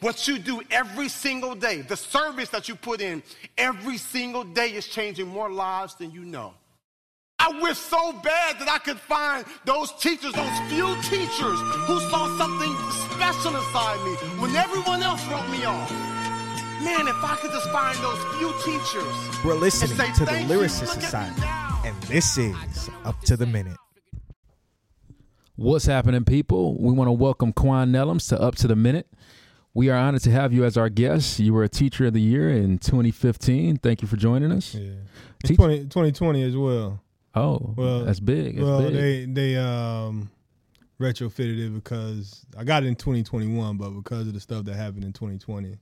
[0.00, 3.22] What you do every single day, the service that you put in
[3.56, 6.52] every single day is changing more lives than you know.
[7.38, 12.36] I wish so bad that I could find those teachers, those few teachers who saw
[12.36, 12.74] something
[13.14, 14.12] special inside me
[14.42, 15.90] when everyone else wrote me off.
[16.82, 19.44] Man, if I could just find those few teachers.
[19.44, 21.42] We're listening say, to the "Thank you, Lyricist look Society,
[21.86, 23.78] and this is Up to the Minute.
[25.56, 26.78] What's happening, people?
[26.78, 29.06] We want to welcome Quan Neloms to Up to the Minute.
[29.76, 31.38] We are honored to have you as our guest.
[31.38, 33.76] You were a Teacher of the Year in 2015.
[33.76, 34.74] Thank you for joining us.
[34.74, 34.92] Yeah.
[35.40, 37.02] It's Teach- 20, 2020 as well.
[37.34, 38.56] Oh, Well, that's big.
[38.56, 38.94] That's well, big.
[38.94, 40.30] they they um
[40.98, 45.04] retrofitted it because I got it in 2021, but because of the stuff that happened
[45.04, 45.76] in 2020,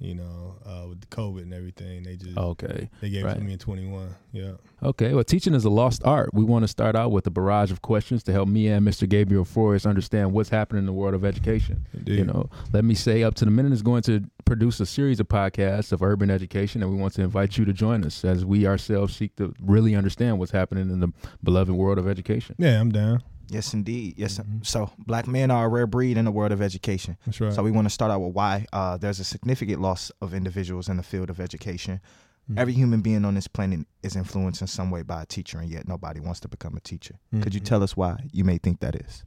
[0.00, 2.88] you know, uh, with the COVID and everything, they just okay.
[3.02, 4.14] they gave it to me in 21.
[4.32, 4.52] Yeah.
[4.82, 5.12] Okay.
[5.12, 6.30] Well, teaching is a lost art.
[6.32, 9.06] We want to start out with a barrage of questions to help me and Mr.
[9.06, 11.86] Gabriel Forrest understand what's happening in the world of education.
[11.92, 12.18] Indeed.
[12.18, 15.20] You know, let me say, Up to the Minute is going to produce a series
[15.20, 18.42] of podcasts of urban education, and we want to invite you to join us as
[18.42, 21.12] we ourselves seek to really understand what's happening in the
[21.44, 22.54] beloved world of education.
[22.58, 23.22] Yeah, I'm down.
[23.50, 24.14] Yes, indeed.
[24.16, 24.38] Yes.
[24.38, 24.64] Mhm.
[24.64, 27.16] So, black men are a rare breed in the world of education.
[27.26, 27.52] That's right.
[27.52, 30.88] So, we want to start out with why uh, there's a significant loss of individuals
[30.88, 32.00] in the field of education.
[32.50, 32.58] Mhm.
[32.58, 35.68] Every human being on this planet is influenced in some way by a teacher, and
[35.70, 37.16] yet nobody wants to become a teacher.
[37.40, 37.64] Could you Mhm.
[37.64, 39.24] tell us why you may think that is?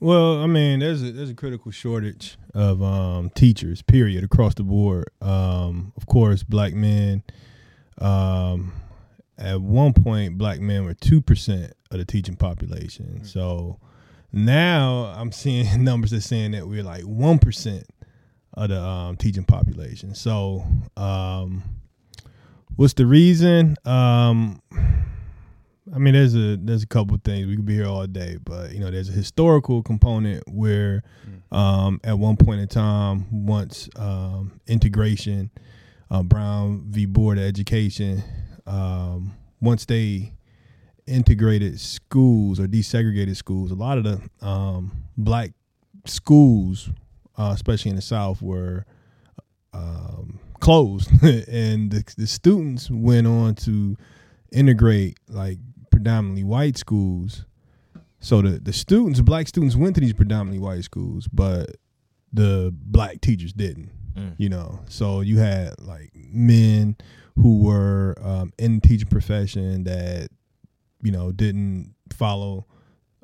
[0.00, 4.62] Well, I mean, there's a there's a critical shortage of um, teachers, period, across the
[4.62, 5.10] board.
[5.20, 7.22] Um, of course, black men.
[7.98, 8.72] Um,
[9.38, 13.24] at one point, black men were two percent of the teaching population.
[13.24, 13.78] So
[14.32, 17.86] now I'm seeing numbers that saying that we're like one percent
[18.54, 20.14] of the um, teaching population.
[20.14, 20.64] So
[20.96, 21.62] um,
[22.76, 23.76] what's the reason?
[23.84, 24.62] Um,
[25.94, 28.38] I mean, there's a there's a couple of things we could be here all day,
[28.42, 31.02] but you know, there's a historical component where,
[31.52, 35.50] um, at one point in time, once um, integration,
[36.10, 37.06] uh, Brown v.
[37.06, 38.22] Board of Education,
[38.66, 40.32] um, once they
[41.06, 45.52] integrated schools or desegregated schools, a lot of the um, black
[46.04, 46.90] schools,
[47.36, 48.84] uh, especially in the South, were
[49.72, 53.96] um, closed, and the, the students went on to
[54.52, 55.58] integrate like
[55.90, 57.44] predominantly white schools.
[58.20, 61.76] So the the students, black students, went to these predominantly white schools, but
[62.32, 63.90] the black teachers didn't.
[64.38, 66.96] You know, so you had like men
[67.36, 70.28] who were um, in the teaching profession that
[71.02, 72.66] you know didn't follow.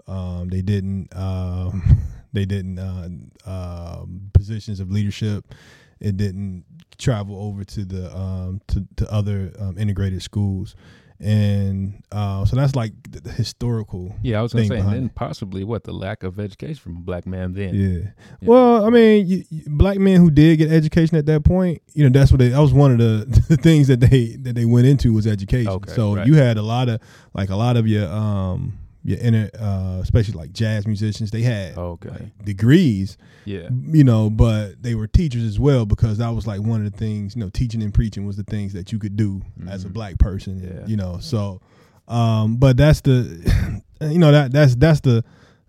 [0.06, 1.08] Um, they didn't.
[1.16, 1.98] Um,
[2.32, 3.08] they didn't uh,
[3.46, 5.54] um positions of leadership.
[6.00, 6.64] It didn't
[6.98, 10.74] travel over to the um, to to other um, integrated schools,
[11.22, 14.14] and uh, so that's like the, the historical.
[14.22, 16.96] Yeah, I was going to say, and then possibly what the lack of education from
[16.96, 17.74] a black man then.
[17.74, 18.10] Yeah.
[18.42, 22.02] Well, I mean, you, you- black men who did get education at that point, you
[22.04, 22.48] know, that's what they.
[22.48, 25.70] That was one of the, the things that they that they went into was education.
[25.70, 26.26] Okay, so right.
[26.26, 27.00] you had a lot of
[27.34, 31.76] like a lot of your um your inner, uh, especially like jazz musicians, they had
[31.76, 32.08] Okay.
[32.08, 33.68] like, degrees, Yeah.
[33.88, 36.96] you know, but they were teachers as well because that was like one of the
[36.96, 39.88] things, you know, teaching and preaching was the things that you could do as a
[39.88, 39.92] Mhm.
[39.94, 40.86] black person, Yeah.
[40.86, 41.18] you know.
[41.20, 41.60] So,
[42.06, 45.24] um, but that's the, you know, that that's that's the,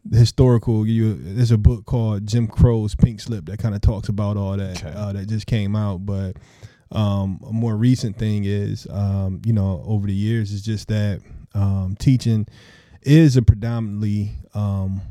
[0.06, 0.86] the historical.
[0.86, 4.56] You there's a book called Jim Crow's Pink Slip that kind of talks about all
[4.58, 4.94] that Okay.
[4.96, 6.38] uh, that just came out, but.
[6.92, 11.22] Um, a more recent thing is, um, you know, over the years is just that
[11.56, 12.46] um, teaching
[13.06, 15.02] is a predominantly um,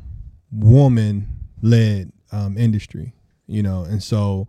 [0.51, 1.27] woman
[1.61, 3.13] led um, industry,
[3.47, 4.47] you know, and so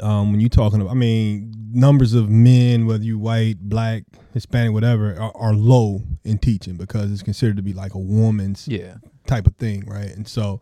[0.00, 4.72] um, when you're talking about, I mean, numbers of men, whether you're white, black, Hispanic,
[4.72, 8.96] whatever, are, are low in teaching because it's considered to be like a woman's Yeah.
[9.26, 10.10] type of thing, right?
[10.10, 10.60] And so,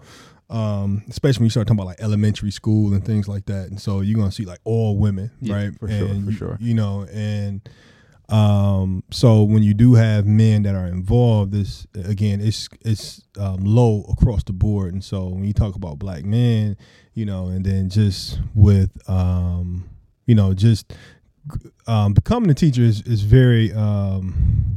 [0.51, 3.81] um, especially when you start talking about like elementary school and things like that, and
[3.81, 5.79] so you're gonna see like all women, Yeah, right?
[5.79, 6.59] for sure, for you- sure.
[6.61, 7.61] You know, and
[8.31, 13.65] um, so when you do have men that are involved, this again, it's it's um,
[13.65, 16.77] low across the board, and so when you talk about black men,
[17.15, 19.89] you know, and then just with um,
[20.27, 20.93] you know, just
[21.87, 24.77] um, becoming a teacher is is very um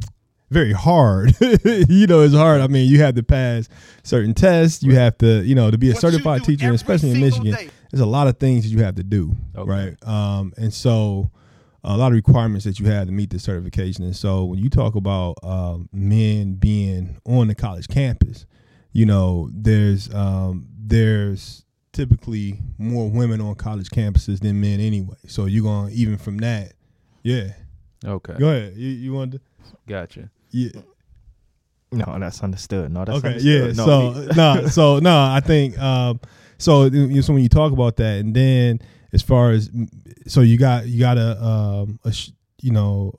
[0.50, 1.34] very hard.
[1.40, 2.60] you know, it's hard.
[2.60, 3.68] I mean, you have to pass
[4.04, 4.82] certain tests.
[4.84, 7.52] You have to, you know, to be a What certified teacher, especially in Michigan.
[7.54, 7.70] day.
[7.90, 9.68] There's a lot of things that you have to do, Okay.
[9.70, 10.08] right?
[10.08, 11.30] Um, and so
[11.84, 14.04] a lot of requirements that you have to meet the certification.
[14.04, 18.46] And so when you talk about um, men being on the college campus,
[18.92, 25.16] you know, there's um, there's typically more women on college campuses than men anyway.
[25.26, 26.72] So you're going to even from that,
[27.22, 27.52] yeah.
[28.04, 28.34] Okay.
[28.38, 28.74] Go ahead.
[28.76, 29.40] You you want to?
[29.86, 30.30] Gotcha.
[30.50, 30.70] Yeah.
[31.92, 32.90] No, that's understood.
[32.92, 33.76] No, that's okay, understood.
[33.76, 33.84] yeah.
[33.84, 36.20] No, so no, so no, I think um,
[36.58, 36.90] so.
[36.90, 38.80] So when you talk about that, and then
[39.14, 39.70] as far as
[40.26, 42.30] so you got you got a um a sh-
[42.60, 43.14] you know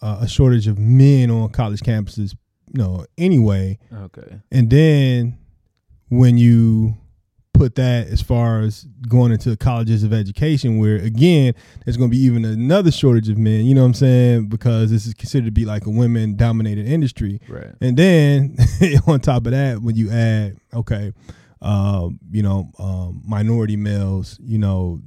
[0.00, 2.34] uh, a shortage of men on college campuses,
[2.72, 4.38] you know, anyway, Okay.
[4.52, 5.36] and then
[6.08, 6.94] when you
[7.52, 11.52] put that as far as going into colleges of education where again
[11.84, 14.92] there's going to be even another shortage of men you know what i'm saying because
[14.92, 17.74] this is considered to be like a women dominated industry Right.
[17.80, 18.56] and then
[19.08, 21.12] on top of that, when you add, okay,
[21.62, 25.00] um, you know, um, minority males, you know,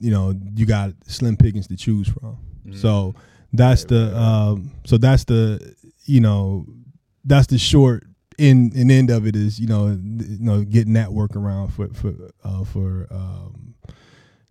[0.00, 2.38] you know, you got slim pickings to choose from.
[2.74, 3.14] So
[3.52, 4.48] that's Right, the, right, right.
[4.48, 5.74] um, so that's the,
[6.06, 6.66] you know,
[7.24, 8.04] that's the short
[8.38, 11.88] in and end of it is, you know, you know, getting that work around for
[11.88, 13.74] for uh, for um,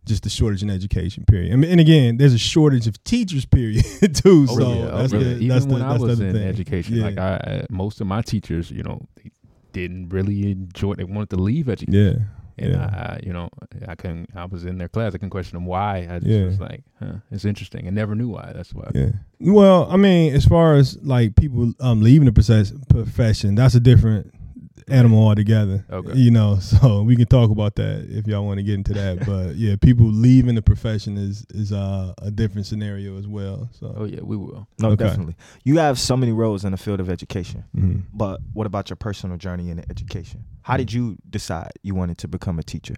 [0.05, 1.51] just the shortage in education period.
[1.51, 3.83] I mean, and again, there's a shortage of teachers period
[4.15, 4.45] too.
[4.49, 4.89] Oh, so yeah.
[4.91, 5.19] Oh, that's yeah.
[5.19, 6.47] the, Even that's the, when I that's the was in thing.
[6.47, 7.03] education, Yeah.
[7.05, 9.31] like I, I, most of my teachers, you know, they
[9.73, 10.91] didn't really enjoy.
[10.93, 11.93] It, they wanted to leave education,
[12.57, 12.63] Yeah.
[12.65, 12.85] and yeah.
[12.85, 13.49] I, you know,
[13.87, 14.27] I can.
[14.35, 15.15] I was in their class.
[15.15, 16.07] I can question them why.
[16.09, 16.45] I just Yeah.
[16.45, 17.87] was like, huh, it's interesting.
[17.87, 18.51] I never knew why.
[18.55, 18.89] That's why.
[18.93, 19.11] Yeah.
[19.39, 23.79] Well, I mean, as far as like people um leaving the process, profession, that's a
[23.79, 24.33] different
[24.87, 25.85] animal altogether.
[25.89, 26.13] Okay.
[26.17, 29.25] You know, so we can talk about that if y'all want to get into that.
[29.25, 33.69] but yeah, people leaving the profession is is uh, a different scenario as well.
[33.79, 33.93] So.
[33.97, 34.67] Oh yeah, we will.
[34.79, 35.03] no, Okay.
[35.05, 35.35] definitely.
[35.63, 38.03] You have so many roles in the field of education, Mhm.
[38.13, 40.43] but what about your personal journey in education?
[40.63, 42.95] How did you decide you wanted to become a teacher?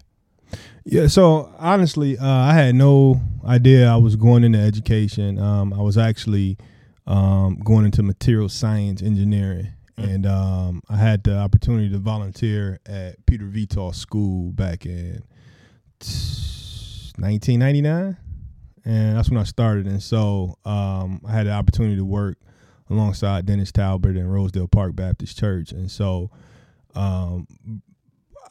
[0.84, 5.38] Yeah, so honestly, uh, I had no idea I was going into education.
[5.38, 6.58] Um, I was actually
[7.06, 10.14] um, going into material science engineering, Mm.
[10.14, 15.22] and um, I had the opportunity to volunteer at Peter Vetal School back in
[17.16, 18.16] 1999,
[18.84, 19.86] and that's when I started.
[19.86, 22.38] And so um, I had the opportunity to work
[22.90, 26.30] alongside Dennis Talbert and Rosedale Park Baptist Church, and so
[26.94, 27.46] um,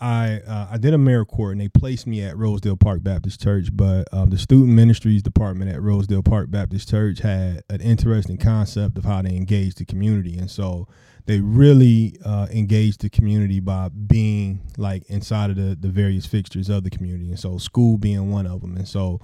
[0.03, 4.05] I uh, I did AmeriCorps and they placed me at Rosedale Park Baptist Church, but
[4.11, 9.05] um, the student ministries department at Rosedale Park Baptist Church had an interesting concept of
[9.05, 10.89] how they engage the community, and so
[11.25, 16.67] they really uh, engaged the community by being like inside of the the various fixtures
[16.67, 19.21] of the community, and so school being one of them, and so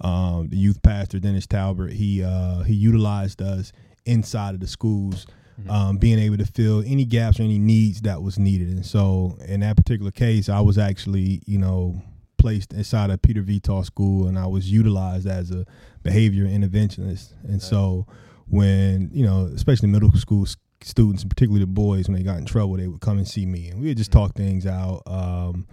[0.00, 3.70] um, the youth pastor Dennis Talbert he uh, he utilized us
[4.06, 5.26] inside of the schools
[5.70, 8.68] um, being able to fill any gaps or any needs that was needed.
[8.68, 12.02] And so, in that particular case, I was actually, you know,
[12.38, 15.64] placed inside of Peter Vetal School, and I was utilized as a
[16.02, 17.34] behavior interventionist.
[17.44, 18.06] And so,
[18.48, 20.46] when you know, especially middle school
[20.82, 23.68] students, particularly the boys, when they got in trouble, they would come and see me,
[23.68, 25.02] and we would just talk things out.
[25.06, 25.66] Um,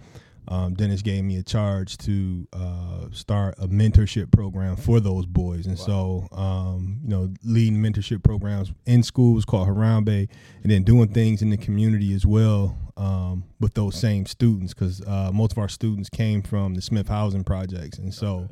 [0.50, 5.66] um, Dennis gave me a charge to uh, start a mentorship program for those boys,
[5.66, 10.28] and so um, you know, leading mentorship programs in schools called Harambe,
[10.62, 15.00] and then doing things in the community as well um, with those same students, because
[15.06, 18.48] uh, most of our students came from the Smith Housing Projects, and so.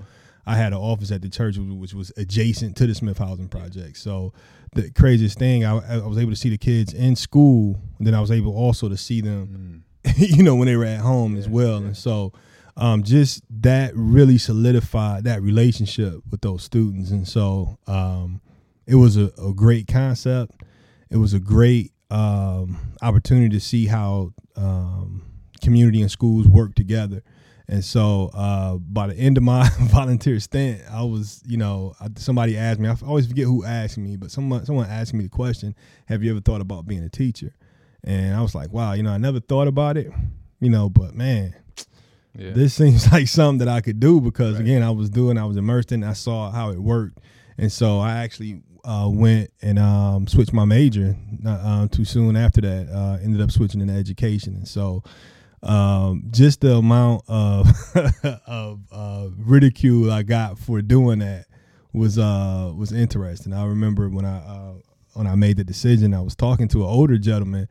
[0.47, 3.99] I had an office at the church which was adjacent to the Smith Housing Project.
[3.99, 4.33] So
[4.73, 8.15] the craziest thing, I, I was able to see the kids in school, and then
[8.15, 9.88] I was able also to see them Mm.
[10.17, 11.77] you know, when they were at home as well.
[11.77, 12.33] And so
[12.77, 17.11] um, just that really solidified that relationship with those students.
[17.11, 18.41] And so um,
[18.87, 20.63] it was a, a great concept.
[21.11, 25.23] It was a great um, opportunity to see how um,
[25.61, 27.23] community and schools work together.
[27.71, 32.09] And so uh, by the end of my volunteer stint, I was, you know, I,
[32.17, 35.29] somebody asked me, I always forget who asked me, but someone, someone asked me the
[35.29, 35.75] question,
[36.07, 37.55] have you ever thought about being a teacher?
[38.09, 40.11] And I was like, wow, you know, I never thought about it,
[40.61, 41.55] you know, but man,
[42.35, 42.53] Yeah.
[42.53, 44.63] this seems like something that I could do because Right.
[44.63, 47.19] again, I was doing, I was immersed in, it, I saw how it worked,
[47.59, 51.17] and so I actually uh, went and um, switched my major.
[51.39, 55.03] Not uh, too soon after that, uh, ended up switching into education, and so
[55.63, 57.67] um, just the amount of
[58.47, 61.45] of uh, ridicule I got for doing that
[61.93, 63.53] was uh, was interesting.
[63.53, 64.75] I remember when I uh,
[65.13, 67.69] when I made the decision, I was talking to an older gentleman.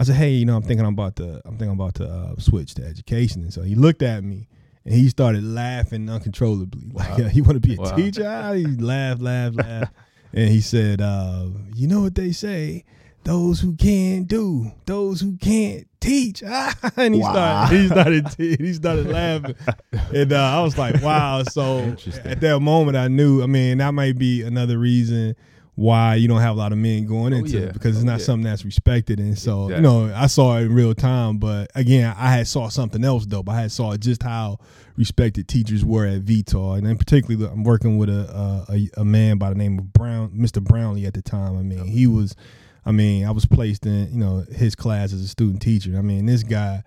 [0.00, 2.08] I said, "Hey, you know, I'm thinking I'm about to I'm thinking I'm about to
[2.08, 4.48] uh, switch to education." And so he looked at me
[4.86, 6.90] and he started laughing uncontrollably.
[6.94, 7.28] Like Wow.
[7.28, 7.94] he want to be a Wow.
[7.96, 8.24] teacher.
[8.26, 9.92] Ah, He laughed, laughed, laughed,
[10.32, 12.84] and he said, uh, "You know what they say."
[13.22, 16.42] Those who can't do, those who can't teach.
[16.96, 17.66] and he Wow.
[17.66, 19.56] started, he started, he started laughing,
[19.92, 23.42] and uh, I was like, "Wow!" So at that moment, I knew.
[23.42, 25.36] I mean, that might be another reason
[25.80, 27.66] why you don't have a lot of men going Oh, into yeah.
[27.68, 28.24] it because it's Oh, not yeah.
[28.26, 29.18] something that's respected.
[29.18, 29.76] And so, Exactly.
[29.76, 31.38] you know, I saw it in real time.
[31.38, 33.48] But again, I had saw something else dope.
[33.48, 34.58] I had saw just how
[34.98, 39.04] respected teachers were at Vetal, and then particularly, I'm working with a a, a, a
[39.06, 40.62] man by the name of Brown, Mr.
[40.62, 41.56] Brownlee at the time.
[41.58, 42.36] I mean, he was.
[42.84, 45.96] I mean, I was placed in, you know, his class as a student teacher.
[45.98, 46.82] I mean, this guy,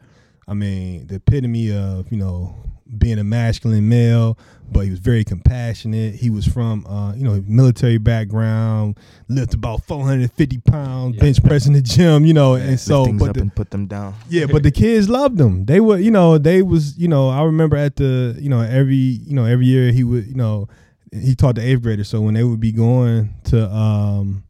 [0.48, 2.56] I mean, the epitome of, you know,
[2.98, 4.38] being a masculine male,
[4.72, 6.16] but he was very compassionate.
[6.16, 8.98] He was from, uh, you know, military background,
[9.28, 11.22] lived about 450 pounds, Yeah.
[11.22, 13.88] bench press in the gym, you know, and so, but up the, and put them
[13.88, 14.14] down.
[14.30, 15.66] yeah, but the kids loved him.
[15.66, 18.96] They were, you know, they was, you know, I remember at the, you know, every,
[18.96, 20.68] you know, every year he would, you know,
[21.12, 22.08] he taught the eighth graders.
[22.10, 24.44] So when they would be going to, um,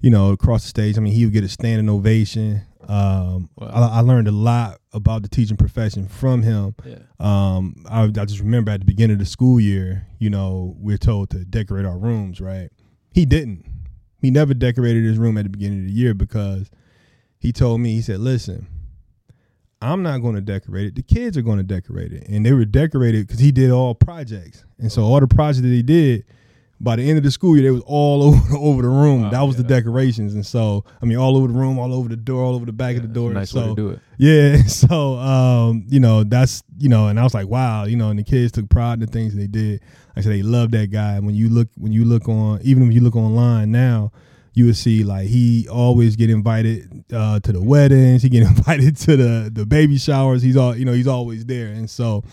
[0.00, 2.60] you know, across the stage, I mean, he would get a standing ovation.
[2.88, 3.68] Um, Wow.
[3.68, 6.74] I, I learned a lot about the teaching profession from him.
[6.84, 6.98] Yeah.
[7.18, 10.98] Um, I, I just remember at the beginning of the school year, you know, we're
[10.98, 12.70] told to decorate our rooms, right?
[13.12, 13.64] He didn't.
[14.20, 16.70] He never decorated his room at the beginning of the year because
[17.38, 18.66] he told me, he said, listen,
[19.82, 20.94] I'm not going to decorate it.
[20.94, 22.26] The kids are going to decorate it.
[22.28, 24.64] And they were decorated because he did all projects.
[24.78, 26.24] And so all the projects that he did,
[26.80, 29.22] by the end of the school year, they was all over, over the room.
[29.22, 30.34] Wow, that was the decorations.
[30.34, 32.72] And so, I mean, all over the room, all over the door, all over the
[32.72, 33.32] back of the door.
[33.32, 34.00] nice so, way to do it.
[34.18, 34.62] yeah.
[34.66, 38.18] So, um, you know, that's, you know, and I was like, wow, you know, and
[38.18, 39.80] the kids took pride in the things they did.
[39.80, 41.18] Like I said, they love that guy.
[41.18, 44.12] When you look, when you look on, even if you look online now,
[44.56, 48.22] you would see like he always get invited uh, to the weddings.
[48.22, 50.42] He get invited to the the baby showers.
[50.42, 51.68] He's all, you know, he's always there.
[51.68, 52.24] And so,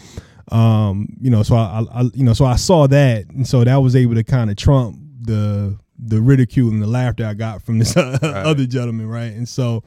[0.51, 3.77] um, you know, so I, I, you know, so I saw that, and so that
[3.77, 7.79] was able to kind of trump the the ridicule and the laughter I got from
[7.79, 9.31] this other gentleman, right?
[9.31, 9.83] And so,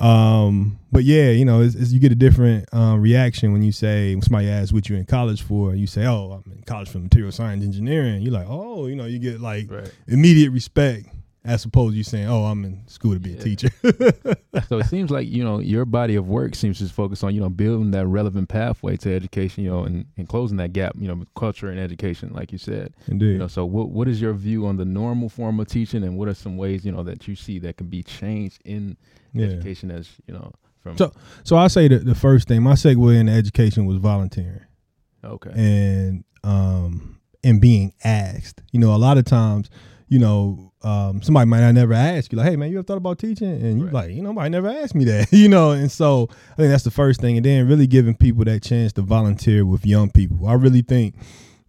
[0.00, 3.72] um, but yeah, you know, it's, it's, you get a different um, reaction when you
[3.72, 5.74] say when somebody asks what you're in college for.
[5.74, 9.06] You say, "Oh, I'm in college for material science engineering." You're like, "Oh, you know,"
[9.06, 9.90] you get like Right.
[10.06, 11.06] immediate respect
[11.46, 13.68] as opposed to you saying, "Oh, I'm in school to be a teacher."
[14.68, 17.40] So it seems like you know your body of work seems to focus on you
[17.40, 21.06] know building that relevant pathway to education, you know, and, and closing that gap, you
[21.08, 22.92] know, with culture and education, like you said.
[23.06, 23.32] Indeed.
[23.32, 26.16] You know, so what what is your view on the normal form of teaching, and
[26.18, 28.96] what are some ways you know that you see that can be changed in
[29.32, 29.46] Yeah.
[29.46, 31.12] education as you know from So-
[31.44, 34.60] So I say that the first thing, my segue into education was volunteering.
[35.24, 38.62] okay and um and being asked.
[38.72, 39.70] You know, a lot of times,
[40.08, 42.96] you know, um, somebody might not never ask you, like, "Hey, man, you ever thought
[42.98, 44.06] about teaching?" And you're Right.
[44.08, 46.84] like, "You know, nobody never asked me that." you know, and so I think that's
[46.84, 50.46] the first thing, and then really giving people that chance to volunteer with young people.
[50.46, 51.14] I really think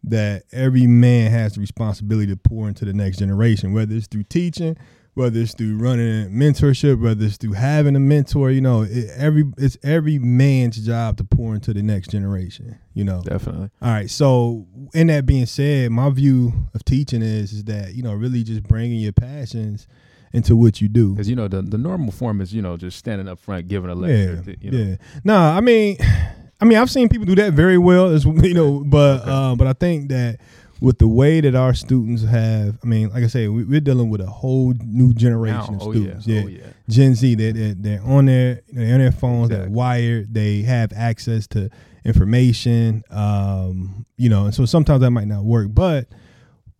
[0.03, 4.23] that every man has the responsibility to pour into the next generation, whether it's through
[4.23, 4.77] teaching,
[5.17, 8.51] whether it's through running mentorship, whether it's through having a mentor.
[8.51, 12.77] You know, it, every it's every man's job to pour into the next generation.
[12.93, 14.09] You know, definitely all right.
[14.09, 18.43] So, in that being said, my view of teaching is is that you know really
[18.43, 19.87] just bringing your passions
[20.33, 21.13] into what you do.
[21.13, 23.89] because you know the the normal form is you know just standing up front giving
[23.89, 24.01] a Yeah,
[24.35, 24.53] lecture.
[24.53, 24.95] to- you know, yeah.
[25.23, 25.97] Nah, I mean,
[26.61, 28.83] I mean, I've seen people do that very well, as you know.
[28.85, 29.31] But Okay.
[29.31, 30.39] uh, but I think that
[30.79, 34.09] with the way that our students have, I mean, like I say, we, we're dealing
[34.09, 36.27] with a whole new generation Now, of oh students.
[36.27, 39.69] yeah, oh yeah, Gen Z, they they're, they're on their they're on their phones, they're
[39.69, 41.69] wired, they have access to
[42.05, 43.03] information.
[43.09, 45.67] Um, you know, and so sometimes that might not work.
[45.71, 46.07] But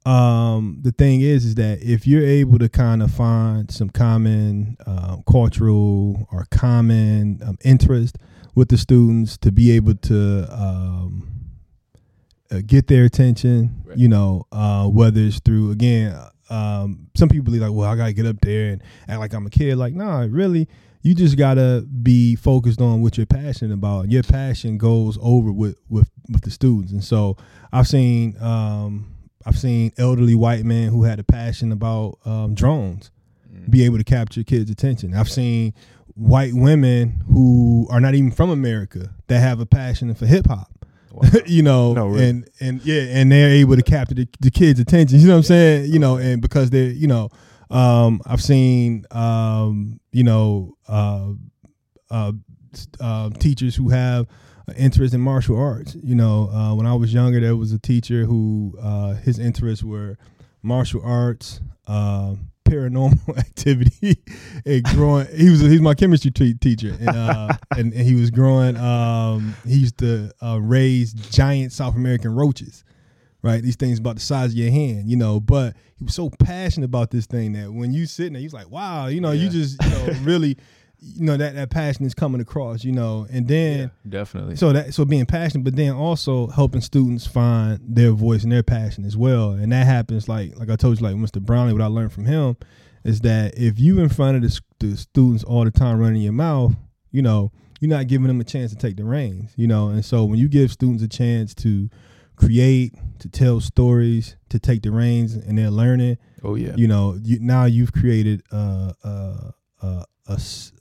[0.06, 4.78] um, the thing is, is that if you're able to kind of find some common
[4.86, 8.18] um, cultural or common um, interest
[8.56, 11.47] with the students to be able to um,
[12.52, 13.98] uh, get their attention, Right.
[13.98, 16.16] you know, uh, whether it's through again,
[16.50, 19.46] um, some people be like, well, I gotta get up there and act like I'm
[19.46, 19.78] a kid.
[19.78, 20.68] Like, nah, really,
[21.02, 24.10] you just gotta be focused on what you're passionate about.
[24.12, 27.36] Your passion goes over with with with the students, and so
[27.72, 29.14] I've seen um,
[29.46, 33.12] I've seen elderly white men who had a passion about um, drones
[33.54, 33.70] Mm.
[33.72, 35.14] be able to capture kids' attention.
[35.14, 35.74] I've seen
[36.16, 40.77] white women who are not even from America that have a passion for hip hop.
[41.22, 41.30] Wow.
[41.46, 42.30] you know, No, really?
[42.30, 45.20] and and yeah, and they're able to capture the, the kids' attention.
[45.20, 45.92] You know what I'm saying?
[45.92, 47.30] You know, and because they're you know,
[47.70, 51.32] um, I've seen um, you know, uh,
[52.10, 52.32] uh,
[53.00, 54.28] uh, teachers who have
[54.68, 55.96] an interest in martial arts.
[56.04, 59.84] You know, uh, when I was younger, there was a teacher who uh, his interests
[59.84, 60.18] were
[60.62, 64.22] martial arts, um, paranormal activity,
[64.66, 65.28] and growing.
[65.36, 68.78] He was he's my chemistry te- teacher, and, uh, and and he was growing.
[68.78, 72.84] Um, he used to uh, raise giant South American roaches.
[73.44, 75.40] Right, these things about the size of your hand, you know.
[75.40, 78.70] But he was so passionate about this thing that when you sitting there, he's like,
[78.70, 80.58] "Wow, you know, you just, you know, really,
[81.00, 84.56] you know, that that passion is coming across, you know." And then yeah, definitely.
[84.56, 88.64] so that so being passionate, but then also helping students find their voice and their
[88.64, 89.52] passion as well.
[89.52, 91.42] And that happens like like I told you, like Mr.
[91.42, 92.58] Brownlee, what I learned from him
[93.04, 96.34] is that if you in front of the, the students all the time running your
[96.34, 96.76] mouth,
[97.12, 99.90] you know, you're not giving them a chance to take the reins, you know.
[99.90, 101.90] And so when you give students a chance to
[102.36, 106.18] create, to tell stories, to take the reins in their learning.
[106.44, 106.74] Oh yeah.
[106.76, 109.52] You know, you, now you've created uh, uh,
[109.82, 110.40] uh, a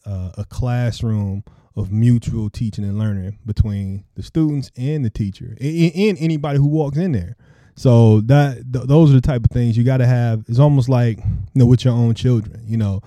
[0.08, 5.92] uh, a classroom of mutual teaching and learning between the students and the teacher and,
[5.94, 7.36] and anybody who walks in there.
[7.74, 10.44] So that th- those are the type of things you got to have.
[10.48, 11.24] It's almost like you
[11.54, 12.62] know with your own children.
[12.66, 13.02] You know,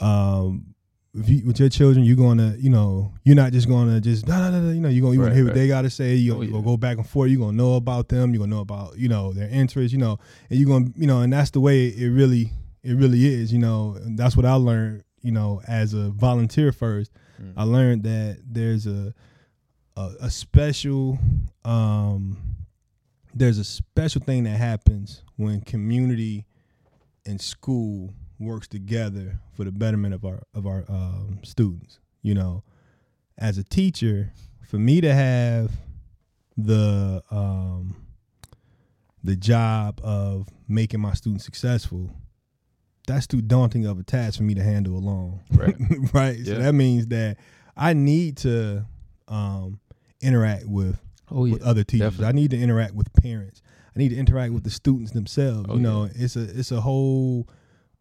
[0.00, 0.66] um,
[1.14, 4.38] if you, with your children, you're gonna, you know, you're not just gonna just, da,
[4.38, 6.14] da, da, da, you know, you're gonna, you Right, gonna hear what they gotta say.
[6.14, 6.50] You're, Oh, yeah.
[6.52, 7.30] gonna go back and forth.
[7.30, 8.32] You're gonna know about them.
[8.32, 9.92] You're gonna know about, you know, their interests.
[9.92, 10.18] You know,
[10.50, 13.52] and you're gonna, you know, and that's the way it really, it really is.
[13.52, 15.02] You know, and that's what I learned.
[15.22, 17.52] You know, as a volunteer first, Mm.
[17.56, 19.14] I learned that there's a,
[19.96, 21.18] a, a special,
[21.64, 22.36] um,
[23.34, 26.46] there's a special thing that happens when community
[27.26, 32.00] and school works together for the betterment of our of our um, students.
[32.22, 32.62] You know,
[33.38, 34.32] as a teacher,
[34.66, 35.70] for me to have
[36.56, 37.96] the um,
[39.22, 42.10] the job of making my students successful,
[43.10, 45.40] that's too daunting of a task for me to handle alone.
[45.52, 45.74] Right.
[46.12, 46.38] right.
[46.44, 47.36] So that means that
[47.76, 48.86] I need to
[49.28, 49.80] um,
[50.20, 50.98] interact with
[51.30, 51.54] Oh yeah.
[51.54, 52.10] with other teachers.
[52.12, 52.26] definitely.
[52.26, 53.62] I need to interact with parents.
[53.94, 55.66] I need to interact with the students themselves.
[55.70, 57.48] Oh, you know, it's a it's a whole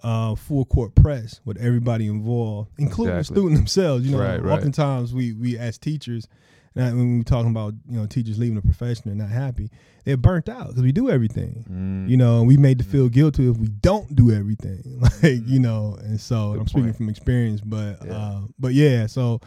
[0.01, 3.35] uh, full court press with everybody involved, including Exactly.
[3.35, 4.05] the student themselves.
[4.05, 4.57] You know, Right, right.
[4.57, 6.27] oftentimes we we as teachers,
[6.75, 9.69] and when we talking about you know teachers leaving the profession and not happy,
[10.05, 11.65] they're burnt out because we do everything.
[11.69, 12.09] Mm.
[12.09, 14.83] You know, and we made to feel guilty if we don't do everything.
[15.23, 16.97] Like you know, and so Good I'm speaking point.
[16.97, 18.13] from experience, but Yeah.
[18.13, 19.41] uh, but yeah, so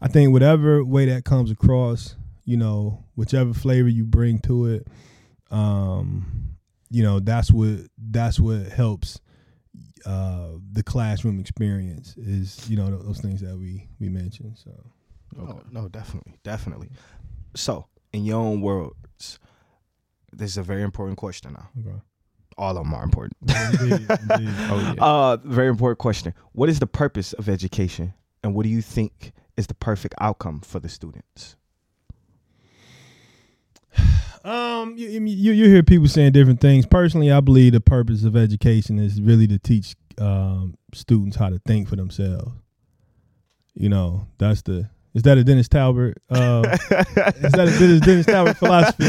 [0.00, 4.86] I think whatever way that comes across, you know, whichever flavor you bring to it,
[5.50, 6.54] um,
[6.90, 9.20] you know, that's what that's what helps
[10.06, 14.56] uh, the classroom experience is you know those things that we we mentioned.
[14.56, 14.70] So
[15.36, 16.90] No, no, definitely, definitely.
[17.54, 19.38] So, in your own words,
[20.32, 21.68] this is a very important question now.
[21.80, 21.98] okay.
[22.56, 23.36] All of them are important.
[23.80, 24.54] Indeed, indeed.
[24.70, 25.04] Oh yeah.
[25.04, 26.34] Uh, very important question.
[26.52, 30.60] What is the purpose of education, and what do you think is the perfect outcome
[30.60, 31.56] for the students?
[34.44, 36.86] Um, you, you you you hear people saying different things.
[36.86, 41.58] Personally, I believe the purpose of education is really to teach um, students how to
[41.66, 42.52] think for themselves.
[43.74, 44.88] You know, that's the
[45.18, 46.18] is that a Dennis Talbert?
[46.30, 49.04] Uh, is that a Dennis, Dennis Talbert philosophy?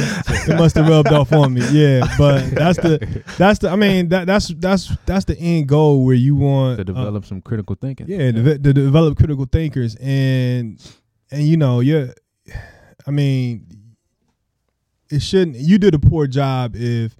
[0.51, 1.61] It must have rubbed off on me.
[1.71, 3.69] Yeah, but that's the that's the.
[3.69, 7.25] I mean, that that's that's that's the end goal where you want to uh, develop
[7.25, 8.07] some critical thinking.
[8.07, 10.83] yeah, to, to develop critical thinkers and
[11.29, 12.09] and you know, you're
[13.05, 13.67] I mean,
[15.11, 17.15] it shouldn't you did a poor job if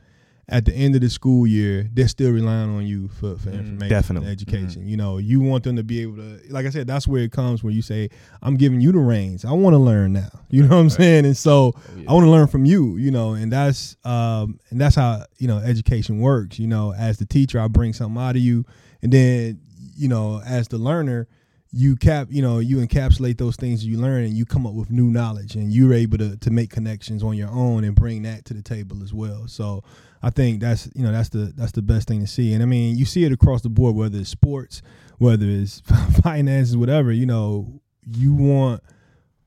[0.51, 3.59] at the end of the school year they're still relying on you for, for Mm,
[3.59, 4.29] information definitely.
[4.29, 4.87] and education.
[4.87, 7.31] You know, you want them to be able to like I said, that's where it
[7.31, 8.09] comes where you say,
[8.41, 9.45] I'm giving you the reins.
[9.45, 10.29] I want to learn now.
[10.51, 11.25] You know what I'm saying?
[11.25, 12.09] And so Oh, yeah.
[12.09, 15.47] I want to learn from you, you know, and that's um and that's how, you
[15.47, 16.57] know, education works.
[16.59, 18.65] You know, as the teacher, I bring something out of you
[19.03, 19.61] and then,
[19.95, 21.27] you know, as the learner,
[21.71, 24.89] you cap, you know, you encapsulate those things you learn and you come up with
[24.89, 28.45] new knowledge and you're able to to make connections on your own and bring that
[28.45, 29.47] to the table as well.
[29.47, 29.83] So
[30.23, 32.53] I think that's you know that's the that's the best thing to see.
[32.53, 34.81] And I mean, you see it across the board, whether it's sports,
[35.19, 35.81] whether it's
[36.23, 37.11] finances, whatever.
[37.11, 38.81] You know, you want,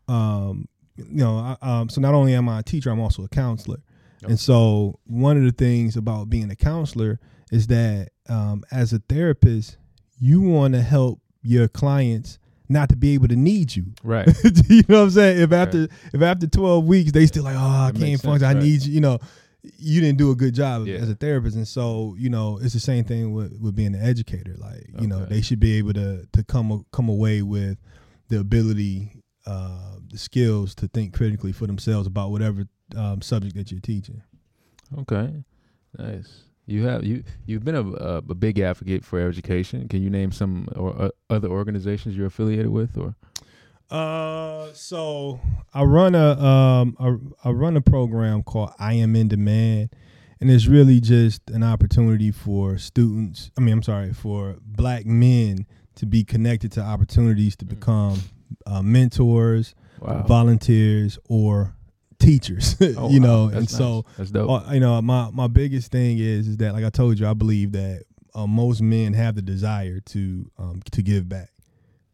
[0.06, 3.28] um, you know, I, um, so not only am I a teacher, I'm also a
[3.28, 3.82] counselor.
[4.24, 7.18] And so one of the things about being a counselor
[7.50, 9.78] is that um, as a therapist,
[10.20, 13.86] you want to help your clients not to be able to need you.
[14.02, 14.26] Right.
[14.68, 15.40] you know what I'm saying?
[15.42, 18.42] If after if after 12 weeks they still like, oh, I That can't function, sense,
[18.42, 18.62] I right.
[18.62, 19.18] need you, you know,
[19.78, 20.96] you didn't do a good job Yeah.
[20.96, 21.56] as a therapist.
[21.56, 24.54] And so, you know, it's the same thing with, with being an educator.
[24.58, 27.78] Like, you know, they should be able to to come come away with
[28.28, 32.64] the ability, uh, the skills to think critically for themselves about whatever
[32.96, 34.22] um, subject that you're teaching.
[34.98, 35.44] Okay.
[35.98, 36.44] Nice.
[36.66, 39.88] You have you you've been a, a, a big advocate for education.
[39.88, 43.14] Can you name some or uh, other organizations you're affiliated with or
[43.90, 45.40] Uh, so
[45.74, 49.90] I run a um I, I run a program called I Am in Demand,
[50.40, 53.50] and it's really just an opportunity for students.
[53.58, 58.22] I mean, I'm sorry, for Black men to be connected to opportunities to become
[58.66, 60.22] uh, mentors, wow.
[60.22, 61.74] volunteers, or
[62.22, 62.76] teachers.
[62.96, 64.50] Oh, you know, and so that's dope.
[64.50, 67.34] uh, you know, my my biggest thing is is that like I told you, I
[67.34, 68.04] believe that
[68.34, 71.50] uh, most men have the desire to um, to give back.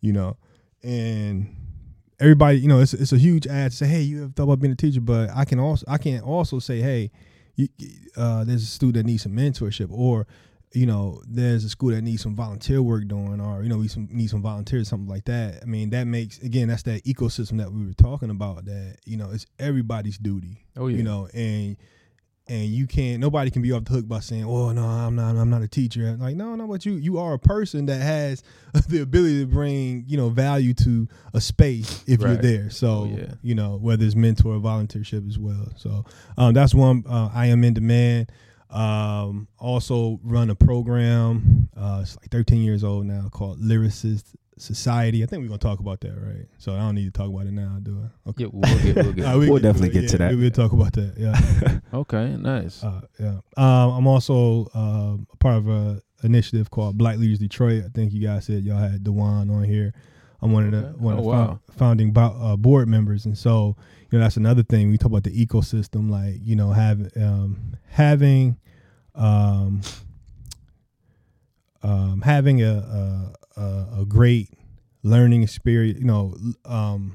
[0.01, 0.37] You know,
[0.83, 1.55] and
[2.21, 4.61] everybody, you know, it's it's a huge ad to say, hey, you have thought about
[4.61, 7.11] being a teacher, but I can also I can also say, hey,
[7.57, 7.69] you,
[8.17, 10.27] uh, there's a student that needs some mentorship, or
[10.73, 13.89] you know, there's a school that needs some volunteer work doing, or you know, we
[13.89, 15.61] some need some volunteers, something like that.
[15.63, 18.65] I mean, that makes again, that's that ecosystem that we were talking about.
[18.67, 20.97] That you know, it's everybody's duty oh yeah.
[20.99, 21.77] you know and
[22.51, 25.37] and you can't nobody can be off the hook by saying, "Oh no, I'm not
[25.37, 28.43] I'm not a teacher." Like, no, no, but you you are a person that has
[28.89, 32.71] the ability to bring, you know, value to a space if you're there.
[32.71, 33.35] So, Oh, yeah.
[33.43, 35.69] you know, whether it's mentor or volunteership as well.
[35.77, 36.07] So,
[36.39, 38.33] um, that's one uh, I am in demand.
[38.71, 41.69] Um, also run a program.
[41.77, 44.25] Uh, it's like 13 years old now called Lyricist
[44.59, 45.23] Society.
[45.23, 46.47] I think we're gonna talk about that, right?
[46.59, 48.31] So I don't need to talk about it now, do I?
[48.31, 48.45] Okay.
[48.45, 49.25] Yeah, we'll get, we'll get.
[49.35, 50.37] Uh, we We'll can- definitely get to yeah, that.
[50.37, 51.15] We'll talk about that.
[51.17, 51.79] Yeah.
[52.01, 52.83] okay, nice.
[52.83, 53.39] Uh, yeah.
[53.57, 57.85] Um, I'm also uh, a part of a initiative called Black Leaders Detroit.
[57.87, 59.95] I think you guys said y'all had Dewan on here.
[60.43, 60.99] I'm one of the Okay.
[60.99, 61.61] one of Oh, the wow.
[61.77, 63.77] founding bo- uh, board members, and so
[64.11, 64.91] you know that's another thing.
[64.91, 68.57] We talk about the ecosystem, like you know having um, having
[69.15, 69.83] um,
[71.83, 74.51] um, having a, a a a great
[75.03, 75.99] learning experience.
[75.99, 77.13] You know, um,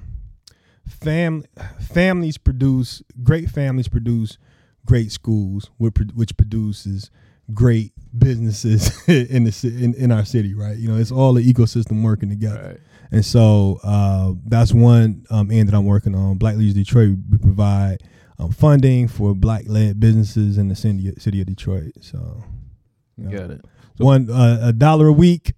[0.87, 1.43] fam
[1.79, 4.37] families produce great families produce
[4.85, 7.09] great schools, which, which produces
[7.53, 10.77] great businesses in the in, in our city, right?
[10.77, 12.61] You know, it's all the ecosystem working together.
[12.63, 12.79] Right.
[13.11, 16.37] And so uh, that's one um, end that I'm working on.
[16.37, 17.97] Black Leaders Detroit, we provide
[18.39, 21.93] um, funding for black led businesses in the city, city of Detroit.
[22.01, 22.43] So.
[23.21, 23.61] Got it.
[23.97, 25.53] So- one uh, a dollar a week.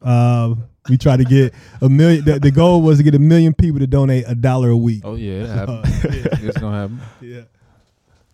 [0.00, 0.54] Uh,
[0.88, 2.24] we try to get a million.
[2.24, 5.02] The, the goal was to get a million people to donate a dollar a week.
[5.04, 5.84] Oh yeah, it happened.
[6.04, 6.48] yeah.
[6.48, 7.00] it's gonna happen.
[7.20, 7.42] yeah.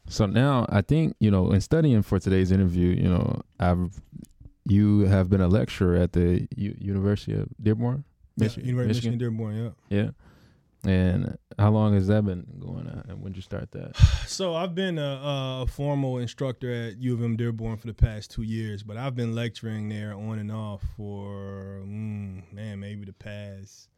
[0.08, 4.00] So now I think you know, in studying for today's interview, you know, I've
[4.66, 8.04] you have been a lecturer at the U- University of Dearborn.
[8.40, 9.18] Yeah, Michi- University of Michigan, Michigan?
[9.18, 9.98] Dearborn, yeah.
[10.02, 10.10] Yeah.
[10.82, 13.04] And how long has that been going on?
[13.08, 13.96] And when did you start that?
[14.30, 18.30] So I've been a, a formal instructor at U of M Dearborn for the past
[18.30, 23.12] two years, but I've been lecturing there on and off for mm, man, maybe the
[23.12, 23.88] past.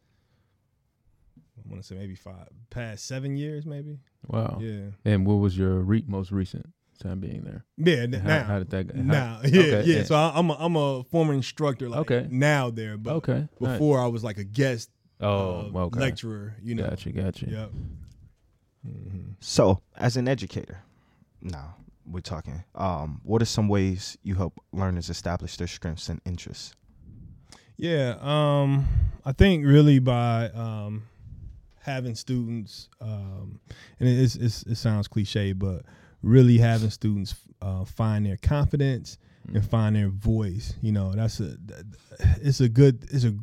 [1.55, 3.99] I want to say maybe five, past seven years, maybe.
[4.27, 4.57] Wow.
[4.59, 6.67] Yeah, And what was your re- most recent
[7.03, 7.65] time being there?
[7.77, 8.03] yeah.
[8.03, 8.95] n- How, now, how did that go?
[8.95, 9.97] How- now, yeah, okay, yeah.
[9.97, 10.03] yeah.
[10.03, 12.27] So I, I'm a, I'm a former instructor, like Okay.
[12.29, 13.47] now there, but okay.
[13.59, 13.71] nice.
[13.73, 14.89] before I was like a guest
[15.21, 15.99] Oh, uh, okay.
[15.99, 16.55] lecturer.
[16.61, 17.45] You know, Gotcha, gotcha.
[17.49, 17.69] Yep.
[18.85, 20.81] hmm So, as an educator,
[21.41, 22.63] now we're talking.
[22.75, 26.73] Um, what are some ways you help learners establish their strengths and interests?
[27.77, 28.85] Yeah, um,
[29.25, 31.03] I think really by um,
[31.79, 33.59] having students, um,
[33.99, 35.83] and it's, it's, it sounds cliche, but
[36.23, 39.17] really having students uh, find their confidence
[39.53, 40.73] and find their voice.
[40.81, 41.57] You know, that's a
[42.41, 43.33] it's a good it's a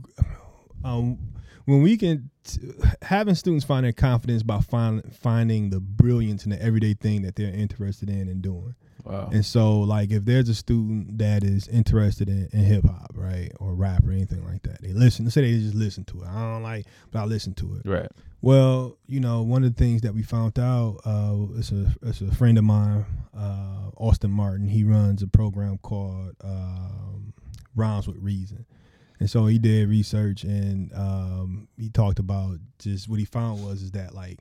[0.84, 1.18] um,
[1.64, 2.60] when we can t-
[3.02, 7.36] having students find their confidence by find, finding the brilliance in the everyday thing that
[7.36, 8.74] they're interested in and doing.
[9.04, 9.30] Wow.
[9.32, 13.50] And so, like, if there's a student that is interested in, in hip hop, right,
[13.58, 15.24] or rap or anything like that, they listen.
[15.24, 16.28] Let's say they just listen to it.
[16.28, 17.88] I don't like, but I listen to it.
[17.88, 18.10] right.
[18.42, 22.22] Well, you know, one of the things that we found out, uh, it's a it's
[22.22, 23.04] a friend of mine,
[23.36, 24.66] uh, Austin Martin.
[24.66, 27.34] He runs a program called um,
[27.76, 28.64] Rhymes with Reason,
[29.20, 33.82] and so he did research and um, he talked about just what he found was
[33.82, 34.38] is that like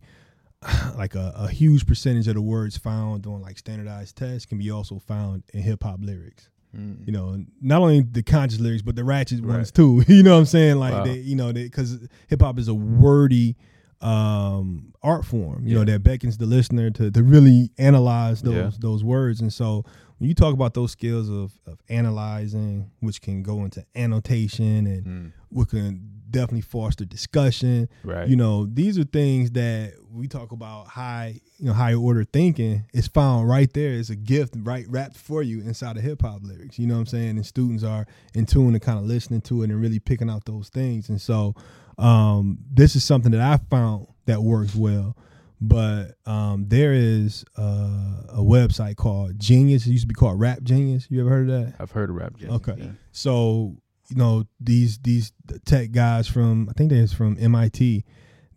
[0.97, 4.71] like a, a huge percentage of the words found on like standardized tests can be
[4.71, 7.07] also found in hip hop lyrics Mm.
[7.07, 9.55] you know, not only the conscious lyrics, but the ratchet Right.
[9.55, 10.03] ones too.
[10.07, 10.75] You know what I'm saying?
[10.77, 11.03] Like Wow.
[11.03, 13.55] they, you know, because hip hop is a wordy
[14.01, 18.71] um art form you know that beckons the listener to to really analyze those Yeah.
[18.79, 19.83] those words and so
[20.19, 25.05] when you talk about those skills of of analyzing which can go into annotation and
[25.05, 25.31] Mm.
[25.49, 28.27] what can definitely foster discussion Right.
[28.29, 32.83] you know these are things that we talk about high you know high order thinking
[32.93, 36.77] is found right there it's a gift right wrapped for you inside of hip-hop lyrics
[36.79, 39.63] you know what i'm saying and students are in tune to kind of listening to
[39.63, 41.53] it and really picking out those things and so
[41.99, 45.15] um, this is something that i found that works well
[45.61, 50.63] but um, there is uh, a website called genius it used to be called rap
[50.63, 52.37] genius you ever heard of that I've heard of rap.
[52.37, 52.55] Genius.
[52.55, 52.75] Okay.
[52.77, 52.91] Yeah.
[53.11, 53.75] so
[54.09, 55.31] you know these these
[55.65, 58.03] tech guys from I think they're from MIT,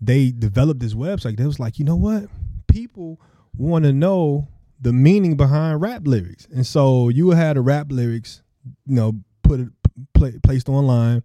[0.00, 1.36] they developed this website.
[1.36, 2.24] They was like, you know what,
[2.68, 3.20] people
[3.56, 4.48] want to know
[4.80, 8.42] the meaning behind rap lyrics, and so you had a rap lyrics,
[8.86, 9.68] you know, put it
[10.14, 11.22] pla placed online,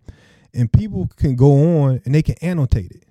[0.53, 3.03] and people can go on and they can annotate it.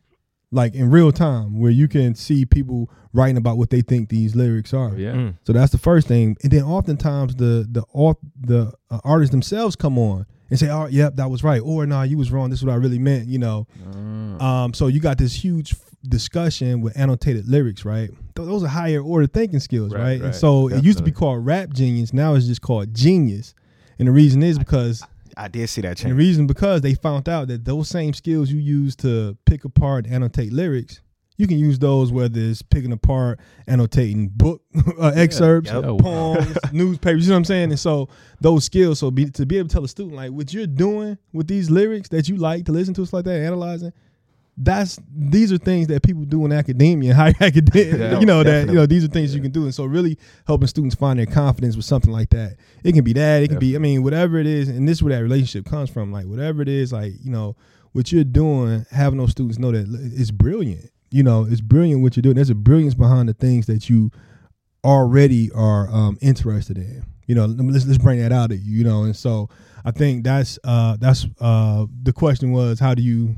[0.52, 4.36] Like in real time, where you can see people writing about what they think these
[4.36, 4.94] lyrics are.
[4.96, 5.12] Yeah.
[5.12, 5.34] Mm.
[5.44, 9.74] So that's the first thing, and then oftentimes the the au- the uh, artists themselves
[9.74, 12.50] come on and say, "Oh, yep, that was right," or "No, you was wrong.
[12.50, 13.66] This is what I really meant." You know.
[13.90, 14.40] Mm.
[14.40, 18.08] Um, so you got this huge f- discussion with annotated lyrics, right?
[18.36, 20.12] Th- those are higher order thinking skills, Right, right?
[20.14, 20.34] And right.
[20.34, 22.12] so it used to be called rap genius.
[22.12, 23.52] Now it's just called genius,
[23.98, 25.06] and the reason is because I
[25.48, 28.58] did see that and the reason because they found out that those same skills you
[28.58, 31.00] use to pick apart and annotate lyrics,
[31.36, 34.62] You can use those whether it's picking apart, annotating book
[34.98, 35.84] uh, excerpts, Yep.
[35.84, 37.26] Oh, poems, newspapers.
[37.26, 37.70] You know what I'm saying?
[37.70, 38.08] And so
[38.40, 38.98] those skills.
[39.00, 41.68] So be, to be able to tell a student like what you're doing with these
[41.70, 43.92] lyrics that you like to listen to, stuff like that, analyzing.
[44.58, 48.12] That's these are things that people do in academia, higher academia.
[48.12, 50.18] Yeah, you know that you know these are things you can do, and so really
[50.46, 52.56] helping students find their confidence with something like that.
[52.82, 55.02] It can be that, it can be, I mean, whatever it is, and this is
[55.02, 56.10] where that relationship comes from.
[56.10, 57.54] Like whatever it is, like you know
[57.92, 60.90] what you're doing, having those students know that it's brilliant.
[61.10, 62.36] You know, it's brilliant what you're doing.
[62.36, 64.10] There's a brilliance behind the things that you
[64.84, 67.04] already are um, interested in.
[67.26, 68.78] You know, let's let's bring that out of you.
[68.78, 69.50] You know, and so
[69.84, 73.36] I think that's uh, that's uh, the question was how do you